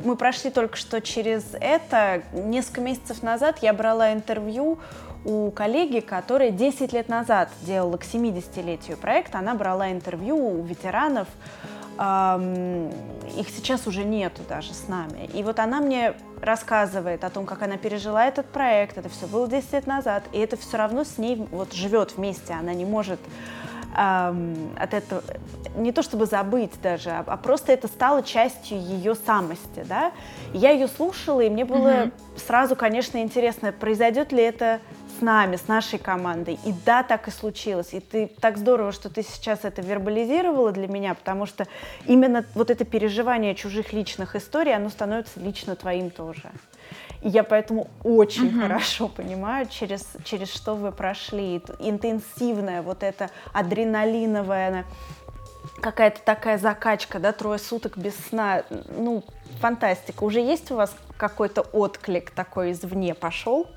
мы 0.03 0.15
прошли 0.15 0.51
только 0.51 0.77
что 0.77 1.01
через 1.01 1.43
это. 1.59 2.23
Несколько 2.33 2.81
месяцев 2.81 3.23
назад 3.23 3.59
я 3.61 3.73
брала 3.73 4.13
интервью 4.13 4.79
у 5.25 5.51
коллеги, 5.51 5.99
которая 5.99 6.51
10 6.51 6.93
лет 6.93 7.09
назад 7.09 7.49
делала 7.61 7.97
к 7.97 8.03
70-летию 8.03 8.97
проект, 8.97 9.35
она 9.35 9.53
брала 9.53 9.91
интервью 9.91 10.37
у 10.37 10.63
ветеранов, 10.63 11.27
эм, 11.99 12.89
их 13.37 13.49
сейчас 13.49 13.85
уже 13.85 14.03
нету 14.03 14.41
даже 14.49 14.73
с 14.73 14.87
нами. 14.87 15.29
И 15.33 15.43
вот 15.43 15.59
она 15.59 15.79
мне 15.79 16.15
рассказывает 16.41 17.23
о 17.23 17.29
том, 17.29 17.45
как 17.45 17.61
она 17.61 17.77
пережила 17.77 18.25
этот 18.25 18.47
проект, 18.47 18.97
это 18.97 19.09
все 19.09 19.27
было 19.27 19.47
10 19.47 19.73
лет 19.73 19.87
назад, 19.87 20.23
и 20.31 20.39
это 20.39 20.57
все 20.57 20.77
равно 20.77 21.03
с 21.03 21.17
ней 21.17 21.35
вот 21.51 21.73
живет 21.73 22.17
вместе, 22.17 22.53
она 22.53 22.73
не 22.73 22.85
может 22.85 23.19
эм, 23.95 24.75
от 24.77 24.93
этого, 24.93 25.21
не 25.75 25.91
то 25.91 26.01
чтобы 26.01 26.25
забыть 26.25 26.71
даже, 26.81 27.09
а, 27.09 27.23
а 27.25 27.37
просто 27.37 27.71
это 27.71 27.87
стало 27.87 28.23
частью 28.23 28.79
ее 28.79 29.15
самости, 29.15 29.85
да. 29.87 30.11
я 30.53 30.71
ее 30.71 30.87
слушала, 30.87 31.41
и 31.41 31.49
мне 31.49 31.65
было 31.65 31.89
mm-hmm. 31.89 32.11
сразу, 32.45 32.75
конечно, 32.75 33.21
интересно, 33.21 33.71
произойдет 33.71 34.31
ли 34.31 34.43
это 34.43 34.79
с 35.21 35.23
нами, 35.23 35.55
с 35.55 35.67
нашей 35.67 35.99
командой. 35.99 36.59
И 36.65 36.73
да, 36.83 37.03
так 37.03 37.27
и 37.27 37.31
случилось. 37.31 37.93
И 37.93 37.99
ты 37.99 38.27
так 38.27 38.57
здорово, 38.57 38.91
что 38.91 39.07
ты 39.09 39.21
сейчас 39.21 39.59
это 39.63 39.81
вербализировала 39.83 40.71
для 40.71 40.87
меня, 40.87 41.13
потому 41.13 41.45
что 41.45 41.67
именно 42.07 42.43
вот 42.55 42.71
это 42.71 42.85
переживание 42.85 43.53
чужих 43.53 43.93
личных 43.93 44.35
историй, 44.35 44.75
оно 44.75 44.89
становится 44.89 45.39
лично 45.39 45.75
твоим 45.75 46.09
тоже. 46.09 46.51
И 47.21 47.29
я 47.29 47.43
поэтому 47.43 47.87
очень 48.03 48.47
uh-huh. 48.47 48.61
хорошо 48.61 49.07
понимаю, 49.07 49.67
через, 49.67 50.07
через 50.23 50.51
что 50.51 50.73
вы 50.73 50.91
прошли. 50.91 51.61
Интенсивная 51.77 52.81
вот 52.81 53.03
эта 53.03 53.29
адреналиновая 53.53 54.85
какая-то 55.81 56.21
такая 56.25 56.57
закачка, 56.57 57.19
да, 57.19 57.31
трое 57.31 57.59
суток 57.59 57.95
без 57.95 58.15
сна. 58.29 58.63
Ну, 58.97 59.23
фантастика. 59.59 60.23
Уже 60.23 60.39
есть 60.39 60.71
у 60.71 60.75
вас 60.77 60.95
какой-то 61.17 61.61
отклик 61.61 62.31
такой 62.31 62.71
извне 62.71 63.13
пошел? 63.13 63.67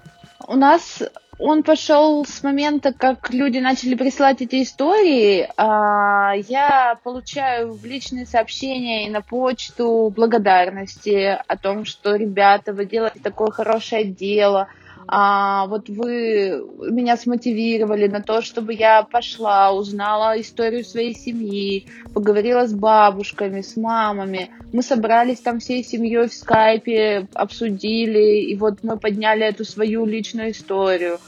У 0.46 0.56
нас 0.56 1.02
он 1.38 1.62
пошел 1.62 2.24
с 2.24 2.42
момента, 2.42 2.92
как 2.92 3.30
люди 3.30 3.58
начали 3.58 3.94
присылать 3.94 4.42
эти 4.42 4.62
истории. 4.62 5.48
А, 5.56 6.32
я 6.34 6.98
получаю 7.02 7.72
в 7.72 7.84
личные 7.84 8.26
сообщения 8.26 9.06
и 9.06 9.10
на 9.10 9.20
почту 9.20 10.12
благодарности 10.14 11.38
о 11.46 11.56
том, 11.56 11.84
что 11.84 12.16
ребята, 12.16 12.72
вы 12.72 12.86
делаете 12.86 13.20
такое 13.20 13.50
хорошее 13.50 14.04
дело– 14.04 14.68
а, 15.06 15.66
вот 15.66 15.88
вы 15.88 16.64
меня 16.90 17.16
смотивировали 17.16 18.08
на 18.08 18.22
то, 18.22 18.40
чтобы 18.40 18.74
я 18.74 19.02
пошла, 19.02 19.72
узнала 19.72 20.40
историю 20.40 20.84
своей 20.84 21.14
семьи, 21.14 21.86
поговорила 22.14 22.66
с 22.66 22.72
бабушками, 22.72 23.60
с 23.60 23.76
мамами. 23.76 24.50
Мы 24.72 24.82
собрались 24.82 25.40
там 25.40 25.60
всей 25.60 25.84
семьей 25.84 26.28
в 26.28 26.34
скайпе, 26.34 27.28
обсудили, 27.34 28.42
и 28.42 28.56
вот 28.56 28.82
мы 28.82 28.98
подняли 28.98 29.44
эту 29.44 29.64
свою 29.64 30.06
личную 30.06 30.52
историю. 30.52 31.18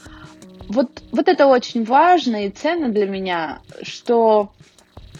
Вот, 0.67 1.01
вот 1.11 1.27
это 1.29 1.47
очень 1.47 1.85
важно 1.85 2.45
и 2.45 2.49
ценно 2.49 2.89
для 2.89 3.05
меня, 3.05 3.59
что 3.83 4.51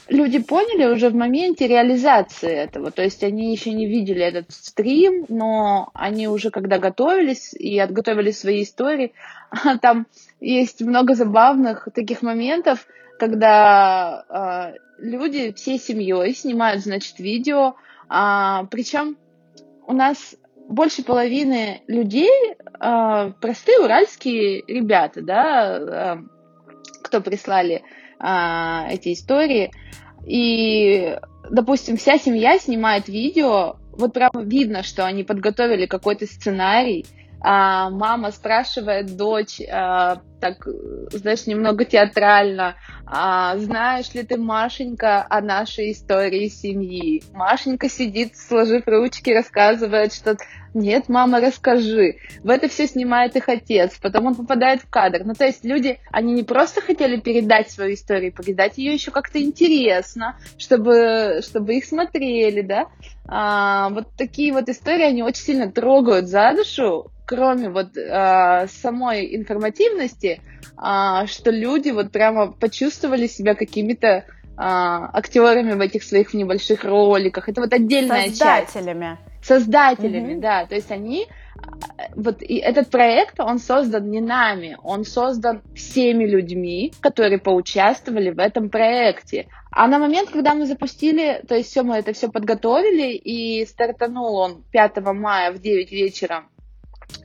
люди 0.09 0.39
поняли 0.39 0.85
уже 0.85 1.09
в 1.09 1.15
моменте 1.15 1.67
реализации 1.67 2.49
этого. 2.49 2.91
То 2.91 3.03
есть 3.03 3.23
они 3.23 3.51
еще 3.51 3.71
не 3.71 3.87
видели 3.87 4.21
этот 4.21 4.51
стрим, 4.51 5.25
но 5.29 5.89
они 5.93 6.27
уже 6.27 6.49
когда 6.49 6.79
готовились 6.79 7.53
и 7.53 7.77
отготовили 7.79 8.31
свои 8.31 8.63
истории, 8.63 9.13
там 9.81 10.07
есть 10.39 10.81
много 10.81 11.15
забавных 11.15 11.87
таких 11.93 12.21
моментов, 12.21 12.87
когда 13.19 14.73
э, 14.77 14.77
люди 14.99 15.53
всей 15.53 15.79
семьей 15.79 16.33
снимают, 16.35 16.83
значит, 16.83 17.19
видео, 17.19 17.75
а, 18.09 18.65
причем 18.65 19.17
у 19.85 19.93
нас 19.93 20.35
больше 20.67 21.03
половины 21.03 21.81
людей 21.87 22.29
э, 22.53 23.31
простые 23.41 23.79
уральские 23.79 24.63
ребята, 24.67 25.21
да, 25.21 25.77
э, 25.79 26.17
кто 27.03 27.21
прислали 27.21 27.83
э, 28.19 28.93
эти 28.93 29.13
истории. 29.13 29.71
И, 30.25 31.17
допустим, 31.49 31.97
вся 31.97 32.17
семья 32.17 32.59
снимает 32.59 33.07
видео, 33.07 33.77
вот 33.93 34.13
прямо 34.13 34.43
видно, 34.43 34.83
что 34.83 35.05
они 35.05 35.23
подготовили 35.23 35.85
какой-то 35.85 36.25
сценарий, 36.25 37.05
а 37.39 37.89
мама 37.89 38.31
спрашивает 38.31 39.15
дочь, 39.15 39.61
а, 39.71 40.21
так, 40.39 40.67
знаешь, 41.11 41.45
немного 41.47 41.85
театрально, 41.85 42.75
а, 43.05 43.57
знаешь 43.57 44.13
ли 44.13 44.23
ты, 44.23 44.37
Машенька, 44.37 45.25
о 45.29 45.41
нашей 45.41 45.91
истории 45.91 46.47
семьи? 46.47 47.23
Машенька 47.33 47.89
сидит, 47.89 48.35
сложив 48.37 48.83
ручки, 48.87 49.29
рассказывает, 49.31 50.13
что 50.13 50.37
нет, 50.73 51.09
мама, 51.09 51.39
расскажи. 51.39 52.17
В 52.43 52.49
это 52.49 52.67
все 52.67 52.87
снимает 52.87 53.35
их 53.35 53.49
отец, 53.49 53.97
потом 54.01 54.27
он 54.27 54.35
попадает 54.35 54.81
в 54.81 54.89
кадр. 54.89 55.21
Ну, 55.23 55.33
то 55.33 55.45
есть 55.45 55.63
люди, 55.63 55.99
они 56.11 56.33
не 56.33 56.43
просто 56.43 56.81
хотели 56.81 57.19
передать 57.19 57.71
свою 57.71 57.93
историю, 57.93 58.31
передать 58.31 58.77
ее 58.77 58.93
еще 58.93 59.11
как-то 59.11 59.41
интересно, 59.41 60.37
чтобы, 60.57 61.39
чтобы 61.43 61.75
их 61.75 61.85
смотрели, 61.85 62.61
да. 62.61 62.87
А, 63.27 63.89
вот 63.89 64.07
такие 64.17 64.53
вот 64.53 64.69
истории, 64.69 65.03
они 65.03 65.23
очень 65.23 65.43
сильно 65.43 65.71
трогают 65.71 66.27
за 66.27 66.53
душу, 66.55 67.11
кроме 67.27 67.69
вот 67.69 67.97
а, 67.97 68.67
самой 68.67 69.35
информативности, 69.35 70.41
а, 70.77 71.27
что 71.27 71.51
люди 71.51 71.89
вот 71.91 72.11
прямо 72.11 72.51
почувствовали 72.51 73.27
себя 73.27 73.53
какими-то 73.53 74.25
а, 74.55 75.09
актерами 75.13 75.73
в 75.73 75.81
этих 75.81 76.03
своих 76.03 76.33
небольших 76.33 76.83
роликах. 76.85 77.49
Это 77.49 77.61
вот 77.61 77.73
отдельная 77.73 78.29
Создателями. 78.29 78.59
часть. 78.61 78.73
Создателями 78.73 79.17
создателями, 79.47 80.33
mm-hmm. 80.33 80.41
да, 80.41 80.65
то 80.65 80.75
есть 80.75 80.91
они 80.91 81.27
вот 82.15 82.41
и 82.41 82.57
этот 82.57 82.89
проект, 82.89 83.39
он 83.39 83.59
создан 83.59 84.09
не 84.09 84.21
нами, 84.21 84.77
он 84.83 85.05
создан 85.05 85.61
всеми 85.75 86.25
людьми, 86.25 86.93
которые 87.01 87.39
поучаствовали 87.39 88.29
в 88.29 88.39
этом 88.39 88.69
проекте. 88.69 89.47
А 89.71 89.87
на 89.87 89.99
момент, 89.99 90.29
когда 90.29 90.53
мы 90.53 90.65
запустили, 90.65 91.43
то 91.47 91.55
есть 91.55 91.69
все, 91.69 91.83
мы 91.83 91.95
это 91.95 92.13
все 92.13 92.29
подготовили, 92.29 93.13
и 93.13 93.65
стартанул 93.65 94.35
он 94.35 94.63
5 94.71 94.97
мая 95.13 95.51
в 95.51 95.59
9 95.59 95.91
вечера 95.91 96.45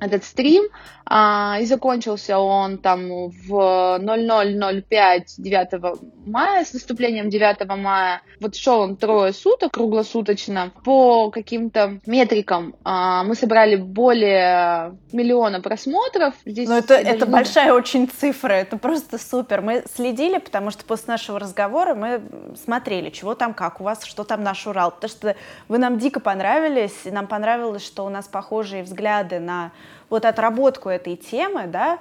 этот 0.00 0.24
стрим, 0.24 0.64
а, 1.04 1.58
и 1.60 1.66
закончился 1.66 2.38
он 2.38 2.78
там 2.78 3.28
в 3.28 3.50
00.05 3.50 5.24
9 5.38 6.26
мая, 6.26 6.64
с 6.64 6.72
наступлением 6.72 7.28
9 7.28 7.68
мая. 7.76 8.22
Вот 8.40 8.56
шел 8.56 8.80
он 8.80 8.96
трое 8.96 9.32
суток, 9.32 9.72
круглосуточно. 9.72 10.72
По 10.84 11.30
каким-то 11.30 12.00
метрикам 12.06 12.74
а, 12.84 13.24
мы 13.24 13.34
собрали 13.34 13.76
более 13.76 14.96
миллиона 15.12 15.60
просмотров. 15.60 16.34
Здесь 16.46 16.68
Но 16.68 16.78
это, 16.78 16.94
это 16.94 17.26
не... 17.26 17.32
большая 17.32 17.72
очень 17.72 18.08
цифра, 18.08 18.52
это 18.52 18.76
просто 18.76 19.18
супер. 19.18 19.60
Мы 19.60 19.84
следили, 19.94 20.38
потому 20.38 20.70
что 20.70 20.84
после 20.84 21.06
нашего 21.08 21.38
разговора 21.38 21.94
мы 21.94 22.22
смотрели, 22.62 23.10
чего 23.10 23.34
там, 23.34 23.54
как 23.54 23.80
у 23.80 23.84
вас, 23.84 24.04
что 24.04 24.24
там 24.24 24.42
наш 24.42 24.66
Урал. 24.66 24.92
Потому 24.92 25.10
что 25.10 25.36
вы 25.68 25.78
нам 25.78 25.98
дико 25.98 26.20
понравились, 26.20 27.00
и 27.04 27.10
нам 27.10 27.26
понравилось, 27.26 27.84
что 27.84 28.04
у 28.04 28.08
нас 28.08 28.26
похожие 28.28 28.82
взгляды 28.82 29.38
на 29.38 29.72
вот 30.11 30.25
отработку 30.25 30.88
этой 30.88 31.17
темы, 31.17 31.67
да, 31.67 31.99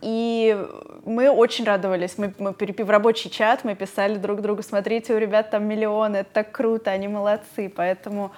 и 0.00 0.66
мы 1.04 1.30
очень 1.30 1.64
радовались. 1.64 2.18
Мы, 2.18 2.32
мы 2.38 2.52
в 2.52 2.90
рабочий 2.90 3.30
чат, 3.30 3.64
мы 3.64 3.74
писали 3.74 4.16
друг 4.16 4.40
другу, 4.40 4.62
смотрите, 4.62 5.14
у 5.14 5.18
ребят 5.18 5.50
там 5.50 5.64
миллионы, 5.64 6.18
это 6.18 6.30
так 6.32 6.52
круто, 6.52 6.90
они 6.90 7.08
молодцы. 7.08 7.72
Поэтому 7.74 8.30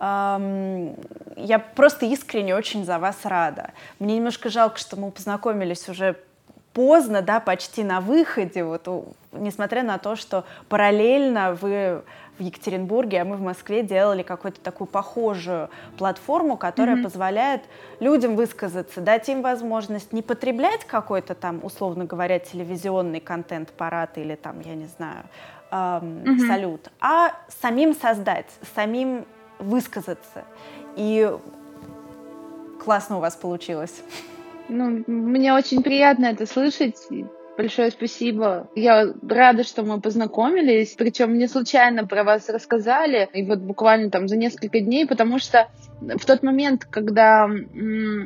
эм, 0.00 0.96
я 1.36 1.58
просто 1.58 2.06
искренне 2.06 2.54
очень 2.56 2.84
за 2.84 2.98
вас 2.98 3.18
рада. 3.24 3.70
Мне 3.98 4.16
немножко 4.16 4.48
жалко, 4.48 4.78
что 4.78 4.96
мы 4.96 5.10
познакомились 5.10 5.88
уже 5.88 6.16
поздно, 6.72 7.22
да, 7.22 7.38
почти 7.38 7.84
на 7.84 8.00
выходе, 8.00 8.64
вот, 8.64 8.88
несмотря 9.30 9.84
на 9.84 9.98
то, 9.98 10.16
что 10.16 10.44
параллельно 10.68 11.54
вы 11.54 12.02
в 12.38 12.42
Екатеринбурге, 12.42 13.22
а 13.22 13.24
мы 13.24 13.36
в 13.36 13.40
Москве 13.40 13.82
делали 13.82 14.22
какую-то 14.22 14.60
такую 14.60 14.88
похожую 14.88 15.70
платформу, 15.96 16.56
которая 16.56 16.96
mm-hmm. 16.96 17.02
позволяет 17.02 17.62
людям 18.00 18.36
высказаться, 18.36 19.00
дать 19.00 19.28
им 19.28 19.42
возможность 19.42 20.12
не 20.12 20.22
потреблять 20.22 20.84
какой-то 20.84 21.34
там, 21.34 21.60
условно 21.62 22.04
говоря, 22.04 22.38
телевизионный 22.38 23.20
контент, 23.20 23.70
парад 23.70 24.18
или 24.18 24.34
там, 24.34 24.60
я 24.60 24.74
не 24.74 24.86
знаю, 24.86 25.24
эм, 25.70 26.24
mm-hmm. 26.24 26.46
салют, 26.46 26.90
а 27.00 27.32
самим 27.48 27.94
создать, 27.94 28.46
самим 28.74 29.24
высказаться. 29.58 30.44
И 30.96 31.30
классно 32.82 33.18
у 33.18 33.20
вас 33.20 33.36
получилось. 33.36 34.02
Ну, 34.68 35.04
мне 35.06 35.52
очень 35.52 35.82
приятно 35.82 36.26
это 36.26 36.46
слышать. 36.46 36.96
Большое 37.56 37.90
спасибо. 37.92 38.68
Я 38.74 39.12
рада, 39.28 39.62
что 39.62 39.84
мы 39.84 40.00
познакомились. 40.00 40.94
Причем 40.98 41.30
мне 41.30 41.46
случайно 41.46 42.04
про 42.06 42.24
вас 42.24 42.48
рассказали. 42.48 43.28
И 43.32 43.44
вот 43.44 43.60
буквально 43.60 44.10
там 44.10 44.26
за 44.26 44.36
несколько 44.36 44.80
дней, 44.80 45.06
потому 45.06 45.38
что 45.38 45.68
в 46.00 46.24
тот 46.24 46.42
момент, 46.42 46.84
когда 46.84 47.48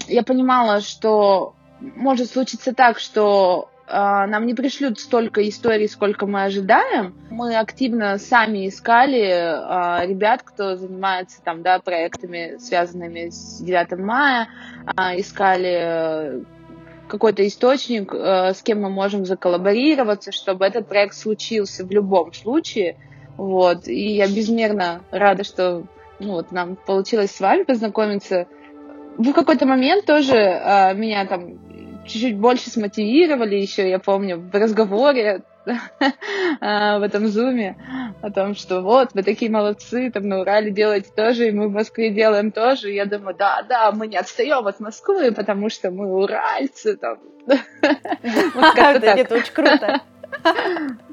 я 0.06 0.22
понимала, 0.22 0.80
что 0.80 1.54
может 1.80 2.30
случиться 2.30 2.74
так, 2.74 2.98
что 2.98 3.68
э, 3.86 3.92
нам 3.92 4.46
не 4.46 4.54
пришлют 4.54 4.98
столько 4.98 5.46
историй, 5.46 5.88
сколько 5.88 6.26
мы 6.26 6.44
ожидаем. 6.44 7.14
Мы 7.30 7.56
активно 7.56 8.18
сами 8.18 8.66
искали 8.66 9.20
э, 9.20 10.06
ребят, 10.06 10.42
кто 10.42 10.76
занимается 10.76 11.40
там, 11.42 11.62
да, 11.62 11.78
проектами, 11.78 12.56
связанными 12.58 13.28
с 13.28 13.60
9 13.60 13.98
мая, 13.98 14.48
э, 14.96 15.20
искали 15.20 16.44
какой-то 17.08 17.46
источник, 17.46 18.12
э, 18.14 18.52
с 18.54 18.62
кем 18.62 18.82
мы 18.82 18.90
можем 18.90 19.24
заколлаборироваться, 19.24 20.32
чтобы 20.32 20.64
этот 20.64 20.88
проект 20.88 21.14
случился 21.14 21.84
в 21.84 21.90
любом 21.90 22.32
случае. 22.32 22.96
Вот. 23.36 23.88
И 23.88 24.16
я 24.16 24.26
безмерно 24.28 25.02
рада, 25.10 25.44
что 25.44 25.84
ну, 26.20 26.32
вот, 26.32 26.52
нам 26.52 26.76
получилось 26.76 27.30
с 27.30 27.40
вами 27.40 27.62
познакомиться. 27.62 28.46
В 29.16 29.32
какой-то 29.32 29.66
момент 29.66 30.04
тоже 30.06 30.36
э, 30.36 30.94
меня 30.94 31.26
там 31.26 31.58
чуть-чуть 32.08 32.36
больше 32.36 32.70
смотивировали 32.70 33.56
еще, 33.56 33.88
я 33.88 33.98
помню, 33.98 34.38
в 34.38 34.54
разговоре 34.54 35.42
в 36.60 37.04
этом 37.04 37.28
зуме 37.28 37.76
о 38.22 38.30
том, 38.30 38.54
что 38.54 38.80
вот, 38.80 39.10
вы 39.14 39.22
такие 39.22 39.50
молодцы, 39.50 40.10
там 40.10 40.28
на 40.28 40.40
Урале 40.40 40.70
делаете 40.70 41.10
тоже, 41.14 41.48
и 41.48 41.52
мы 41.52 41.68
в 41.68 41.72
Москве 41.72 42.10
делаем 42.10 42.52
тоже. 42.52 42.90
И 42.90 42.94
я 42.94 43.04
думаю, 43.04 43.36
да, 43.36 43.62
да, 43.68 43.92
мы 43.92 44.06
не 44.06 44.16
отстаем 44.16 44.66
от 44.66 44.80
Москвы, 44.80 45.32
потому 45.32 45.68
что 45.68 45.90
мы 45.90 46.12
уральцы. 46.12 46.96
Там. 46.96 47.18
Это 47.46 49.34
очень 49.34 49.52
круто. 49.52 50.00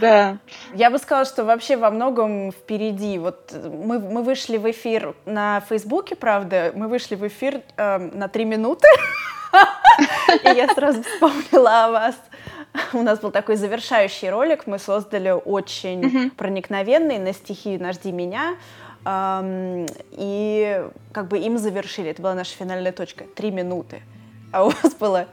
Да. 0.00 0.38
Я 0.74 0.90
бы 0.90 0.98
сказала, 0.98 1.24
что 1.24 1.44
вообще 1.44 1.76
во 1.76 1.90
многом 1.90 2.52
впереди. 2.52 3.18
Вот 3.18 3.54
мы, 3.54 3.98
мы 3.98 4.22
вышли 4.22 4.56
в 4.58 4.70
эфир 4.70 5.14
на 5.24 5.60
Фейсбуке, 5.68 6.16
правда, 6.16 6.72
мы 6.74 6.88
вышли 6.88 7.14
в 7.14 7.26
эфир 7.26 7.62
э, 7.76 7.98
на 7.98 8.28
три 8.28 8.44
минуты, 8.44 8.86
и 10.44 10.48
я 10.48 10.68
сразу 10.74 11.02
вспомнила 11.02 11.84
о 11.84 11.90
вас. 11.90 12.16
У 12.92 13.02
нас 13.02 13.20
был 13.20 13.30
такой 13.30 13.56
завершающий 13.56 14.30
ролик, 14.30 14.66
мы 14.66 14.78
создали 14.78 15.30
очень 15.30 16.30
проникновенный 16.36 17.18
на 17.18 17.32
стихи 17.32 17.78
«Нажди 17.78 18.10
меня», 18.10 18.56
эм, 19.04 19.86
и 20.10 20.84
как 21.12 21.28
бы 21.28 21.38
им 21.38 21.56
завершили. 21.56 22.10
Это 22.10 22.20
была 22.20 22.34
наша 22.34 22.56
финальная 22.56 22.92
точка. 22.92 23.24
Три 23.36 23.52
минуты. 23.52 24.02
А 24.54 24.64
у 24.64 24.70
вас 24.70 24.94
было 24.94 25.26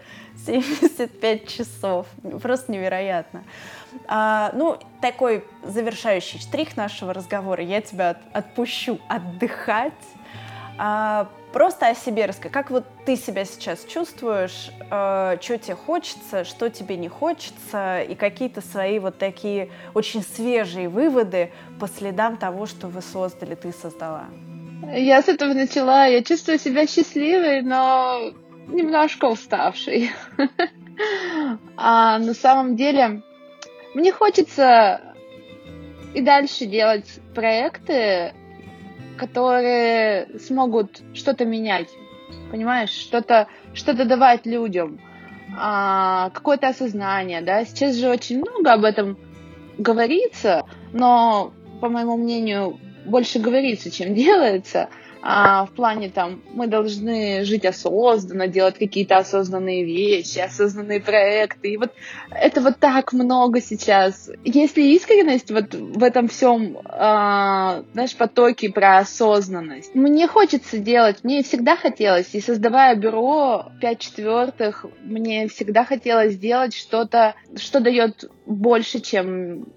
75 0.48 1.48
часов. 1.48 2.08
Просто 2.42 2.72
невероятно. 2.72 3.44
А, 4.08 4.52
ну, 4.56 4.80
такой 5.00 5.46
завершающий 5.64 6.40
штрих 6.40 6.76
нашего 6.76 7.14
разговора. 7.14 7.64
Я 7.64 7.82
тебя 7.82 8.18
отпущу 8.34 9.00
отдыхать. 9.08 9.94
А, 10.80 11.30
Просто 11.54 11.88
о 11.88 11.96
себе 11.96 12.28
расскажи. 12.28 12.54
Как 12.54 12.72
вот 12.72 12.86
ты 13.06 13.18
себя 13.18 13.44
сейчас 13.44 13.84
чувствуешь, 13.84 14.72
э, 14.90 15.38
что 15.42 15.58
тебе 15.58 15.76
хочется, 15.76 16.46
что 16.46 16.70
тебе 16.70 16.96
не 16.96 17.10
хочется, 17.10 18.02
и 18.04 18.16
какие-то 18.16 18.62
свои 18.62 19.00
вот 19.00 19.18
такие 19.18 19.70
очень 19.94 20.24
свежие 20.24 20.88
выводы 20.88 21.52
по 21.78 21.90
следам 21.90 22.38
того, 22.38 22.68
что 22.68 22.88
вы 22.88 23.02
создали, 23.02 23.56
ты 23.56 23.74
создала. 23.74 24.28
Я 24.94 25.22
с 25.22 25.28
этого 25.28 25.54
начала. 25.54 26.06
Я 26.06 26.24
чувствую 26.24 26.58
себя 26.58 26.88
счастливой, 26.88 27.62
но 27.64 28.32
немножко 28.72 29.26
уставшей. 29.26 30.12
А 31.78 32.20
на 32.20 32.36
самом 32.36 32.76
деле 32.76 33.24
Мне 33.96 34.12
хочется 34.12 35.02
и 36.14 36.22
дальше 36.22 36.66
делать 36.66 37.20
проекты, 37.34 38.34
которые 39.18 40.28
смогут 40.40 41.02
что-то 41.14 41.46
менять, 41.46 41.88
понимаешь, 42.52 42.90
что-то 42.90 43.48
что 43.74 43.94
давать 43.94 44.46
людям, 44.46 45.00
а, 45.58 46.30
какое-то 46.32 46.70
осознание, 46.70 47.42
да. 47.42 47.66
Сейчас 47.66 47.96
же 47.96 48.10
очень 48.10 48.40
много 48.40 48.74
об 48.74 48.84
этом 48.84 49.18
говорится, 49.78 50.64
но, 50.94 51.54
по 51.80 51.90
моему 51.90 52.18
мнению, 52.18 52.80
больше 53.06 53.40
говорится, 53.40 53.92
чем 53.92 54.14
делается 54.16 54.90
а, 55.24 55.66
в 55.66 55.72
плане 55.72 56.10
там 56.10 56.42
мы 56.54 56.68
должны 56.68 57.44
жить 57.44 57.66
осознанно, 57.66 58.48
делать 58.48 58.78
какие-то 58.78 59.18
осознанные 59.18 59.86
вещи, 59.86 60.40
осознанные 60.40 61.00
проекты. 61.00 61.74
И 61.74 61.78
вот 61.78 61.92
это 62.32 62.62
вот 62.62 62.80
так 62.80 63.14
много 63.14 63.62
сейчас. 63.62 64.32
Если 64.44 64.82
искренность 64.96 65.52
вот 65.52 65.74
в 65.74 66.02
этом 66.04 66.28
всем, 66.28 66.80
а, 66.86 67.84
знаешь, 67.94 68.16
потоке 68.16 68.72
про 68.72 69.00
осознанность, 69.00 69.94
мне 69.94 70.28
хочется 70.28 70.80
делать, 70.80 71.24
мне 71.24 71.44
всегда 71.44 71.76
хотелось, 71.76 72.34
и 72.34 72.42
создавая 72.42 72.96
бюро 72.96 73.72
5 73.80 74.00
четвертых, 74.00 74.86
мне 75.04 75.48
всегда 75.48 75.86
хотелось 75.86 76.34
сделать 76.34 76.74
что-то, 76.74 77.36
что 77.56 77.80
дает 77.80 78.30
больше, 78.48 79.00
чем, 79.00 79.68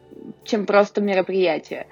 чем 0.44 0.64
просто 0.64 1.02
мероприятие. 1.02 1.86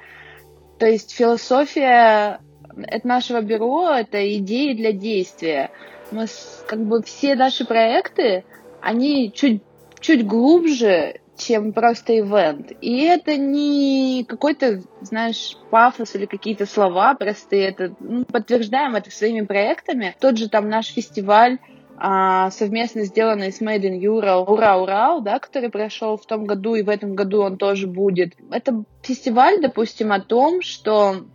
То 0.78 0.86
есть 0.86 1.12
философия 1.12 2.40
это 2.76 3.06
нашего 3.06 3.40
бюро, 3.40 3.90
это 3.90 4.36
идеи 4.38 4.74
для 4.74 4.92
действия. 4.92 5.70
Мы 6.10 6.26
как 6.66 6.84
бы 6.84 7.02
все 7.02 7.34
наши 7.34 7.64
проекты, 7.64 8.44
они 8.80 9.32
чуть, 9.32 9.62
чуть 10.00 10.26
глубже, 10.26 11.20
чем 11.36 11.72
просто 11.72 12.18
ивент. 12.18 12.72
И 12.80 13.02
это 13.02 13.36
не 13.36 14.24
какой-то, 14.28 14.82
знаешь, 15.00 15.56
пафос 15.70 16.14
или 16.14 16.26
какие-то 16.26 16.66
слова 16.66 17.14
простые. 17.14 17.68
Это 17.68 17.94
ну, 18.00 18.24
подтверждаем 18.24 18.94
это 18.94 19.10
своими 19.10 19.44
проектами. 19.44 20.14
Тот 20.20 20.36
же 20.38 20.48
там 20.48 20.68
наш 20.68 20.88
фестиваль 20.88 21.58
а, 21.96 22.50
совместно 22.50 23.04
сделанный 23.04 23.52
с 23.52 23.60
Made 23.60 23.82
in 23.82 24.00
Ural, 24.00 24.44
Ура 24.46 24.76
Урал, 24.76 25.20
да, 25.22 25.38
который 25.38 25.70
прошел 25.70 26.16
в 26.16 26.26
том 26.26 26.44
году, 26.44 26.74
и 26.74 26.82
в 26.82 26.88
этом 26.88 27.14
году 27.14 27.42
он 27.42 27.58
тоже 27.58 27.86
будет. 27.86 28.34
Это 28.50 28.84
фестиваль, 29.02 29.60
допустим, 29.60 30.12
о 30.12 30.20
том, 30.20 30.62
что 30.62 31.26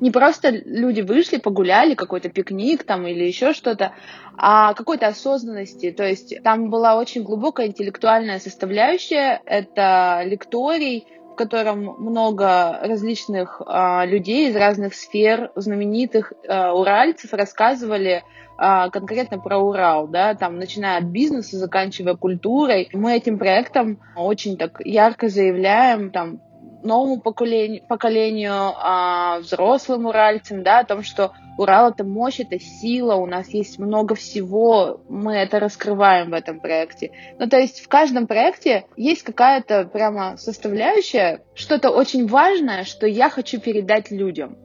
не 0.00 0.10
просто 0.10 0.50
люди 0.50 1.00
вышли, 1.00 1.38
погуляли, 1.38 1.94
какой-то 1.94 2.28
пикник 2.28 2.84
там 2.84 3.06
или 3.06 3.24
еще 3.24 3.52
что-то, 3.52 3.92
а 4.36 4.74
какой-то 4.74 5.06
осознанности. 5.06 5.90
То 5.90 6.04
есть 6.04 6.42
там 6.42 6.70
была 6.70 6.96
очень 6.96 7.22
глубокая 7.22 7.68
интеллектуальная 7.68 8.38
составляющая. 8.38 9.40
Это 9.46 10.22
лекторий, 10.24 11.06
в 11.32 11.36
котором 11.36 11.96
много 11.98 12.78
различных 12.82 13.60
а, 13.66 14.04
людей 14.06 14.50
из 14.50 14.56
разных 14.56 14.94
сфер, 14.94 15.50
знаменитых 15.56 16.32
а, 16.46 16.72
уральцев 16.72 17.32
рассказывали 17.32 18.22
а, 18.56 18.88
конкретно 18.90 19.40
про 19.40 19.58
Урал, 19.58 20.06
да, 20.06 20.34
там, 20.34 20.58
начиная 20.58 20.98
от 20.98 21.04
бизнеса, 21.04 21.58
заканчивая 21.58 22.14
культурой. 22.14 22.88
Мы 22.92 23.16
этим 23.16 23.38
проектом 23.38 23.98
очень 24.14 24.56
так 24.56 24.80
ярко 24.84 25.28
заявляем, 25.28 26.12
там, 26.12 26.40
новому 26.84 27.20
поколению, 27.20 27.82
поколению 27.88 28.72
а, 28.76 29.38
взрослым 29.40 30.06
уральцам, 30.06 30.62
да, 30.62 30.80
о 30.80 30.84
том, 30.84 31.02
что 31.02 31.32
Урал 31.56 31.90
это 31.90 32.02
мощь, 32.04 32.40
это 32.40 32.58
сила, 32.58 33.14
у 33.14 33.26
нас 33.26 33.48
есть 33.50 33.78
много 33.78 34.14
всего, 34.14 35.00
мы 35.08 35.34
это 35.34 35.60
раскрываем 35.60 36.30
в 36.30 36.34
этом 36.34 36.58
проекте. 36.58 37.12
Ну, 37.38 37.48
то 37.48 37.58
есть 37.58 37.80
в 37.80 37.88
каждом 37.88 38.26
проекте 38.26 38.86
есть 38.96 39.22
какая-то 39.22 39.84
прямо 39.84 40.36
составляющая, 40.36 41.44
что-то 41.54 41.90
очень 41.90 42.26
важное, 42.26 42.84
что 42.84 43.06
я 43.06 43.30
хочу 43.30 43.60
передать 43.60 44.10
людям. 44.10 44.58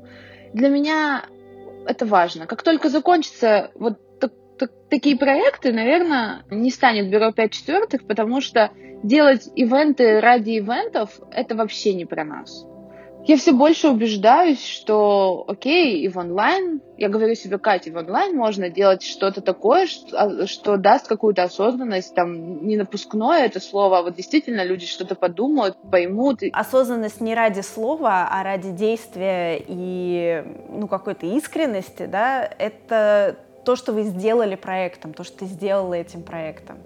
Для 0.53 0.69
меня 0.69 1.25
это 1.85 2.07
важно. 2.07 2.47
Как 2.47 2.63
только 2.63 2.89
закончится 2.89 3.69
вот 3.75 3.99
такие 4.89 5.17
проекты, 5.17 5.71
наверное, 5.71 6.43
не 6.49 6.71
станет 6.71 7.09
бюро 7.09 7.31
5 7.31 7.51
четвертых, 7.51 8.05
потому 8.05 8.41
что 8.41 8.71
делать 9.03 9.49
ивенты 9.55 10.19
ради 10.19 10.59
ивентов— 10.59 11.19
это 11.31 11.55
вообще 11.55 11.93
не 11.93 12.05
про 12.05 12.23
нас. 12.23 12.65
Я 13.25 13.37
все 13.37 13.51
больше 13.51 13.89
убеждаюсь, 13.89 14.65
что 14.65 15.43
окей, 15.47 15.99
и 15.99 16.07
в 16.07 16.17
онлайн, 16.17 16.81
я 16.97 17.09
говорю 17.09 17.35
себе, 17.35 17.59
Катя, 17.59 17.91
в 17.91 17.97
онлайн 17.97 18.35
можно 18.35 18.69
делать 18.69 19.03
что-то 19.03 19.41
такое, 19.41 19.87
что, 19.87 20.17
а, 20.17 20.47
что 20.47 20.77
даст 20.77 21.07
какую-то 21.07 21.43
осознанность, 21.43 22.15
там, 22.15 22.65
не 22.65 22.77
напускное 22.77 23.45
это 23.45 23.59
слово, 23.59 23.99
а 23.99 24.01
вот 24.03 24.15
действительно 24.15 24.63
люди 24.63 24.85
что-то 24.85 25.15
подумают, 25.15 25.77
поймут. 25.91 26.39
Осознанность 26.53 27.19
не 27.19 27.35
ради 27.35 27.59
слова, 27.59 28.27
а 28.31 28.41
ради 28.41 28.71
действия 28.71 29.63
и, 29.67 30.43
ну, 30.69 30.87
какой-то 30.87 31.25
искренности, 31.25 32.05
да, 32.05 32.49
это 32.57 33.37
то, 33.65 33.75
что 33.75 33.91
вы 33.91 34.03
сделали 34.03 34.55
проектом, 34.55 35.13
то, 35.13 35.23
что 35.23 35.39
ты 35.39 35.45
сделала 35.45 35.93
этим 35.93 36.23
проектом. 36.23 36.77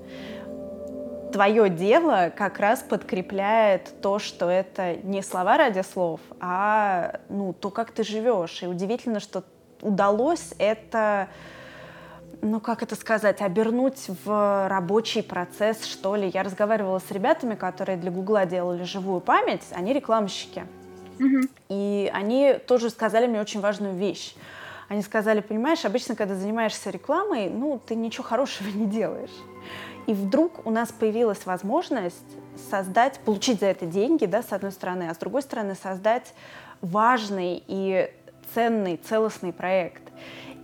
Твое 1.34 1.68
дело 1.68 2.32
как 2.36 2.60
раз 2.60 2.82
подкрепляет 2.82 3.92
то, 4.02 4.20
что 4.20 4.50
это 4.50 4.98
не 4.98 5.24
слова 5.24 5.58
ради 5.58 5.82
слов, 5.82 6.20
а 6.40 7.22
ну, 7.28 7.54
то, 7.54 7.72
как 7.72 7.90
ты 7.90 8.04
живешь. 8.04 8.62
И 8.62 8.68
удивительно, 8.68 9.20
что 9.20 9.44
удалось 9.82 10.54
это 10.60 11.28
ну, 12.44 12.60
как 12.60 12.84
это 12.84 12.96
сказать, 12.96 13.42
обернуть 13.42 14.10
в 14.26 14.68
рабочий 14.68 15.24
процесс, 15.24 15.86
что 15.86 16.16
ли. 16.16 16.30
Я 16.32 16.44
разговаривала 16.44 17.00
с 17.00 17.10
ребятами, 17.10 17.56
которые 17.56 17.98
для 17.98 18.12
Гугла 18.12 18.46
делали 18.46 18.84
живую 18.84 19.22
память, 19.22 19.64
они 19.72 19.94
рекламщики. 19.94 20.66
Mm-hmm. 21.18 21.50
И 21.70 22.12
они 22.14 22.56
тоже 22.68 22.90
сказали 22.90 23.28
мне 23.28 23.42
очень 23.42 23.62
важную 23.62 23.96
вещь. 23.96 24.36
Они 24.90 25.02
сказали, 25.02 25.40
понимаешь, 25.40 25.86
обычно, 25.86 26.16
когда 26.16 26.36
занимаешься 26.36 26.90
рекламой, 26.90 27.50
ну, 27.50 27.80
ты 27.84 27.96
ничего 27.96 28.24
хорошего 28.24 28.68
не 28.68 28.86
делаешь. 28.86 29.32
И 30.08 30.14
вдруг 30.14 30.66
у 30.66 30.72
нас 30.72 30.92
появилась 30.92 31.46
возможность 31.46 32.18
создать, 32.70 33.20
получить 33.20 33.60
за 33.60 33.68
это 33.68 33.86
деньги, 33.86 34.26
да, 34.26 34.44
с 34.44 34.52
одной 34.52 34.72
стороны, 34.72 35.08
а 35.10 35.14
с 35.14 35.18
другой 35.18 35.42
стороны 35.42 35.76
создать 35.76 36.34
важный 36.82 37.64
и 37.68 38.12
ценный, 38.54 38.98
целостный 38.98 39.54
проект. 39.54 40.04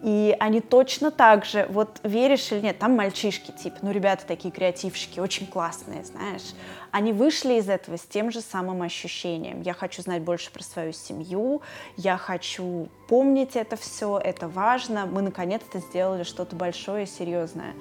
И 0.01 0.35
они 0.39 0.61
точно 0.61 1.11
так 1.11 1.43
же, 1.43 1.65
вот 1.69 1.99
веришь 2.03 2.51
или 2.53 2.61
нет, 2.61 2.79
там 2.79 2.95
мальчишки, 2.95 3.51
типа, 3.51 3.79
ну, 3.81 3.91
ребята 3.91 4.25
такие 4.25 4.49
креативщики, 4.49 5.19
очень 5.19 5.45
классные, 5.45 6.05
знаешь. 6.05 6.53
Они 6.91 7.11
вышли 7.11 7.55
из 7.55 7.67
этого 7.67 7.97
с 7.97 8.03
тем 8.03 8.31
же 8.31 8.39
самым 8.39 8.81
ощущением. 8.81 9.61
Я 9.61 9.73
хочу 9.73 10.01
знать 10.01 10.21
больше 10.21 10.51
про 10.51 10.63
свою 10.63 10.93
семью, 10.93 11.61
я 11.97 12.15
хочу 12.15 12.87
помнить 13.09 13.57
это 13.57 13.75
все, 13.75 14.17
это 14.23 14.47
важно. 14.47 15.05
Мы 15.05 15.21
наконец-то 15.21 15.79
сделали 15.79 16.23
что-то 16.23 16.55
большое 16.55 17.05
серьезное. 17.05 17.73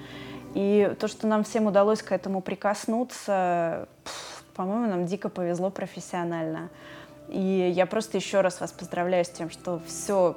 И 0.59 0.93
то, 0.99 1.07
что 1.07 1.29
нам 1.29 1.45
всем 1.45 1.67
удалось 1.67 2.03
к 2.03 2.11
этому 2.11 2.41
прикоснуться, 2.41 3.87
по-моему, 4.57 4.89
нам 4.89 5.07
дико 5.07 5.29
повезло 5.29 5.71
профессионально. 5.71 6.69
И 7.29 7.73
я 7.73 7.87
просто 7.87 8.17
еще 8.17 8.41
раз 8.41 8.61
вас 8.61 8.73
поздравляю 8.73 9.25
с 9.25 9.29
тем, 9.29 9.51
что 9.51 9.81
все 9.87 10.35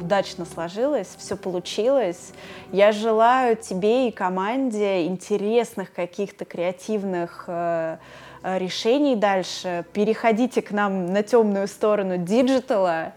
удачно 0.00 0.44
сложилось, 0.44 1.14
все 1.18 1.36
получилось. 1.36 2.32
Я 2.72 2.90
желаю 2.90 3.54
тебе 3.54 4.08
и 4.08 4.10
команде 4.10 5.06
интересных 5.06 5.92
каких-то 5.92 6.44
креативных 6.44 7.44
э, 7.46 7.98
э, 8.42 8.58
решений 8.58 9.14
дальше. 9.14 9.84
Переходите 9.92 10.62
к 10.62 10.72
нам 10.72 11.12
на 11.12 11.22
темную 11.22 11.68
сторону 11.68 12.16
digital 12.16 12.91
а. 12.91 13.12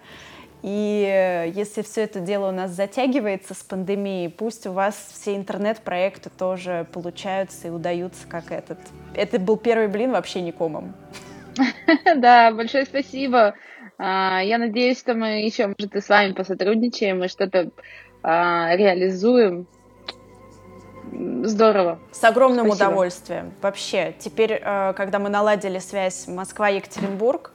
И 0.63 1.51
если 1.55 1.81
все 1.81 2.03
это 2.03 2.19
дело 2.19 2.49
у 2.49 2.51
нас 2.51 2.71
затягивается 2.71 3.53
с 3.53 3.63
пандемией, 3.63 4.29
пусть 4.29 4.67
у 4.67 4.71
вас 4.71 4.95
все 5.13 5.35
интернет-проекты 5.35 6.29
тоже 6.29 6.87
получаются 6.93 7.67
и 7.67 7.71
удаются, 7.71 8.27
как 8.27 8.51
этот. 8.51 8.77
Это 9.15 9.39
был 9.39 9.57
первый 9.57 9.87
блин 9.87 10.11
вообще 10.11 10.41
не 10.41 10.51
комом. 10.51 10.93
Да, 12.15 12.51
большое 12.51 12.85
спасибо. 12.85 13.55
А, 13.97 14.41
я 14.41 14.57
надеюсь, 14.57 14.99
что 14.99 15.13
мы 15.13 15.41
еще, 15.41 15.67
может, 15.67 15.95
и 15.95 16.01
с 16.01 16.09
вами 16.09 16.33
посотрудничаем 16.33 17.23
и 17.23 17.27
что-то 17.27 17.69
а, 18.23 18.75
реализуем. 18.75 19.67
Здорово. 21.43 21.99
С 22.11 22.23
огромным 22.23 22.67
Спасибо. 22.67 22.85
удовольствием. 22.87 23.53
Вообще, 23.61 24.15
теперь, 24.17 24.61
э, 24.63 24.93
когда 24.93 25.19
мы 25.19 25.29
наладили 25.29 25.79
связь 25.79 26.27
Москва-Екатеринбург... 26.27 27.51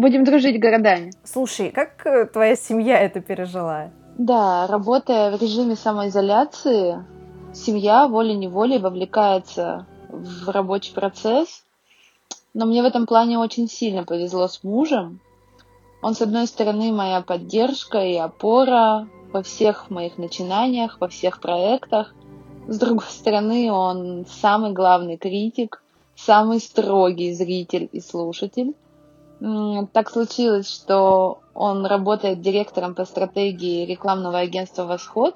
Будем 0.00 0.24
дружить 0.24 0.58
городами. 0.58 1.12
Слушай, 1.24 1.70
как 1.70 2.06
э, 2.06 2.24
твоя 2.24 2.56
семья 2.56 2.98
это 2.98 3.20
пережила? 3.20 3.90
Да, 4.16 4.66
работая 4.66 5.30
в 5.30 5.42
режиме 5.42 5.76
самоизоляции, 5.76 7.04
семья 7.52 8.08
волей-неволей 8.08 8.78
вовлекается 8.78 9.86
в 10.08 10.48
рабочий 10.48 10.94
процесс. 10.94 11.64
Но 12.54 12.64
мне 12.64 12.80
в 12.80 12.86
этом 12.86 13.04
плане 13.04 13.38
очень 13.38 13.68
сильно 13.68 14.04
повезло 14.04 14.48
с 14.48 14.64
мужем, 14.64 15.20
он, 16.00 16.14
с 16.14 16.22
одной 16.22 16.46
стороны, 16.46 16.92
моя 16.92 17.20
поддержка 17.20 17.98
и 17.98 18.16
опора 18.16 19.06
во 19.34 19.42
всех 19.42 19.90
моих 19.90 20.16
начинаниях, 20.16 20.96
во 20.98 21.08
всех 21.08 21.42
проектах. 21.42 22.14
С 22.68 22.78
другой 22.78 23.10
стороны, 23.10 23.70
он 23.70 24.24
самый 24.26 24.72
главный 24.72 25.18
критик, 25.18 25.82
самый 26.16 26.58
строгий 26.60 27.34
зритель 27.34 27.90
и 27.92 28.00
слушатель. 28.00 28.74
Так 29.40 30.10
случилось, 30.10 30.68
что 30.68 31.40
он 31.54 31.86
работает 31.86 32.42
директором 32.42 32.94
по 32.94 33.06
стратегии 33.06 33.86
рекламного 33.86 34.38
агентства 34.38 34.84
«Восход». 34.84 35.34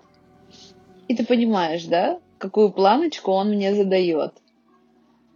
И 1.08 1.16
ты 1.16 1.24
понимаешь, 1.24 1.84
да, 1.86 2.18
какую 2.38 2.70
планочку 2.70 3.32
он 3.32 3.50
мне 3.50 3.74
задает. 3.74 4.34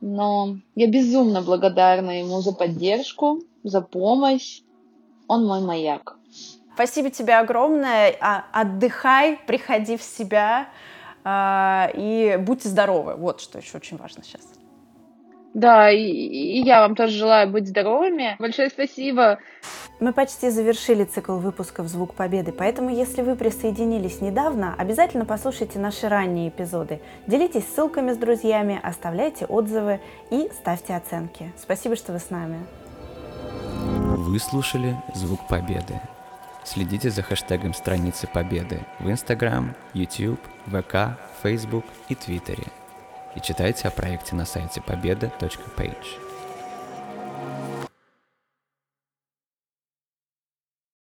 Но 0.01 0.59
я 0.75 0.87
безумно 0.87 1.43
благодарна 1.43 2.21
ему 2.21 2.41
за 2.41 2.53
поддержку, 2.53 3.41
за 3.65 3.81
помощь. 3.81 4.61
Он 5.29 5.47
мой 5.47 5.61
маяк. 5.61 6.17
Спасибо 6.75 7.11
тебе 7.11 7.37
огромное. 7.39 8.15
А, 8.21 8.45
отдыхай, 8.53 9.39
приходи 9.47 9.97
в 9.97 10.03
себя 10.03 10.69
а, 11.25 11.91
и 11.95 12.37
будьте 12.39 12.69
здоровы. 12.69 13.17
Вот 13.17 13.41
что 13.41 13.59
еще 13.59 13.79
очень 13.79 13.97
важно 13.97 14.23
сейчас. 14.23 14.58
Да, 15.55 15.91
и, 15.91 16.03
и 16.03 16.63
я 16.63 16.81
вам 16.81 16.95
тоже 16.95 17.13
желаю 17.13 17.51
быть 17.51 17.69
здоровыми. 17.69 18.37
Большое 18.39 18.69
спасибо. 18.69 19.39
Мы 20.01 20.13
почти 20.13 20.51
завершили 20.51 21.03
цикл 21.03 21.39
выпусков 21.39 21.89
«Звук 21.89 22.15
Победы», 22.15 22.53
поэтому 22.53 22.89
если 22.91 23.23
вы 23.23 23.35
присоединились 23.35 24.21
недавно, 24.21 24.75
обязательно 24.79 25.25
послушайте 25.25 25.81
наши 25.81 26.09
ранние 26.09 26.51
эпизоды. 26.51 27.01
Делитесь 27.27 27.65
ссылками 27.67 28.13
с 28.13 28.17
друзьями, 28.17 28.79
оставляйте 28.81 29.45
отзывы 29.47 30.01
и 30.31 30.49
ставьте 30.53 30.95
оценки. 30.95 31.53
Спасибо, 31.61 31.97
что 31.97 32.13
вы 32.13 32.21
с 32.21 32.31
нами. 32.31 32.59
Вы 34.17 34.39
слушали 34.39 34.95
«Звук 35.15 35.49
Победы». 35.49 36.01
Следите 36.63 37.11
за 37.11 37.23
хэштегом 37.23 37.75
страницы 37.75 38.29
Победы 38.33 38.81
в 39.01 39.09
Instagram, 39.09 39.75
YouTube, 39.95 40.41
ВК, 40.67 41.19
Facebook 41.43 41.85
и 42.09 42.15
Твиттере. 42.15 42.65
И 43.39 43.41
читайте 43.41 43.87
о 43.87 43.93
проекте 43.93 44.35
на 44.35 44.45
сайте 44.45 44.81
победа.page. 44.81 46.28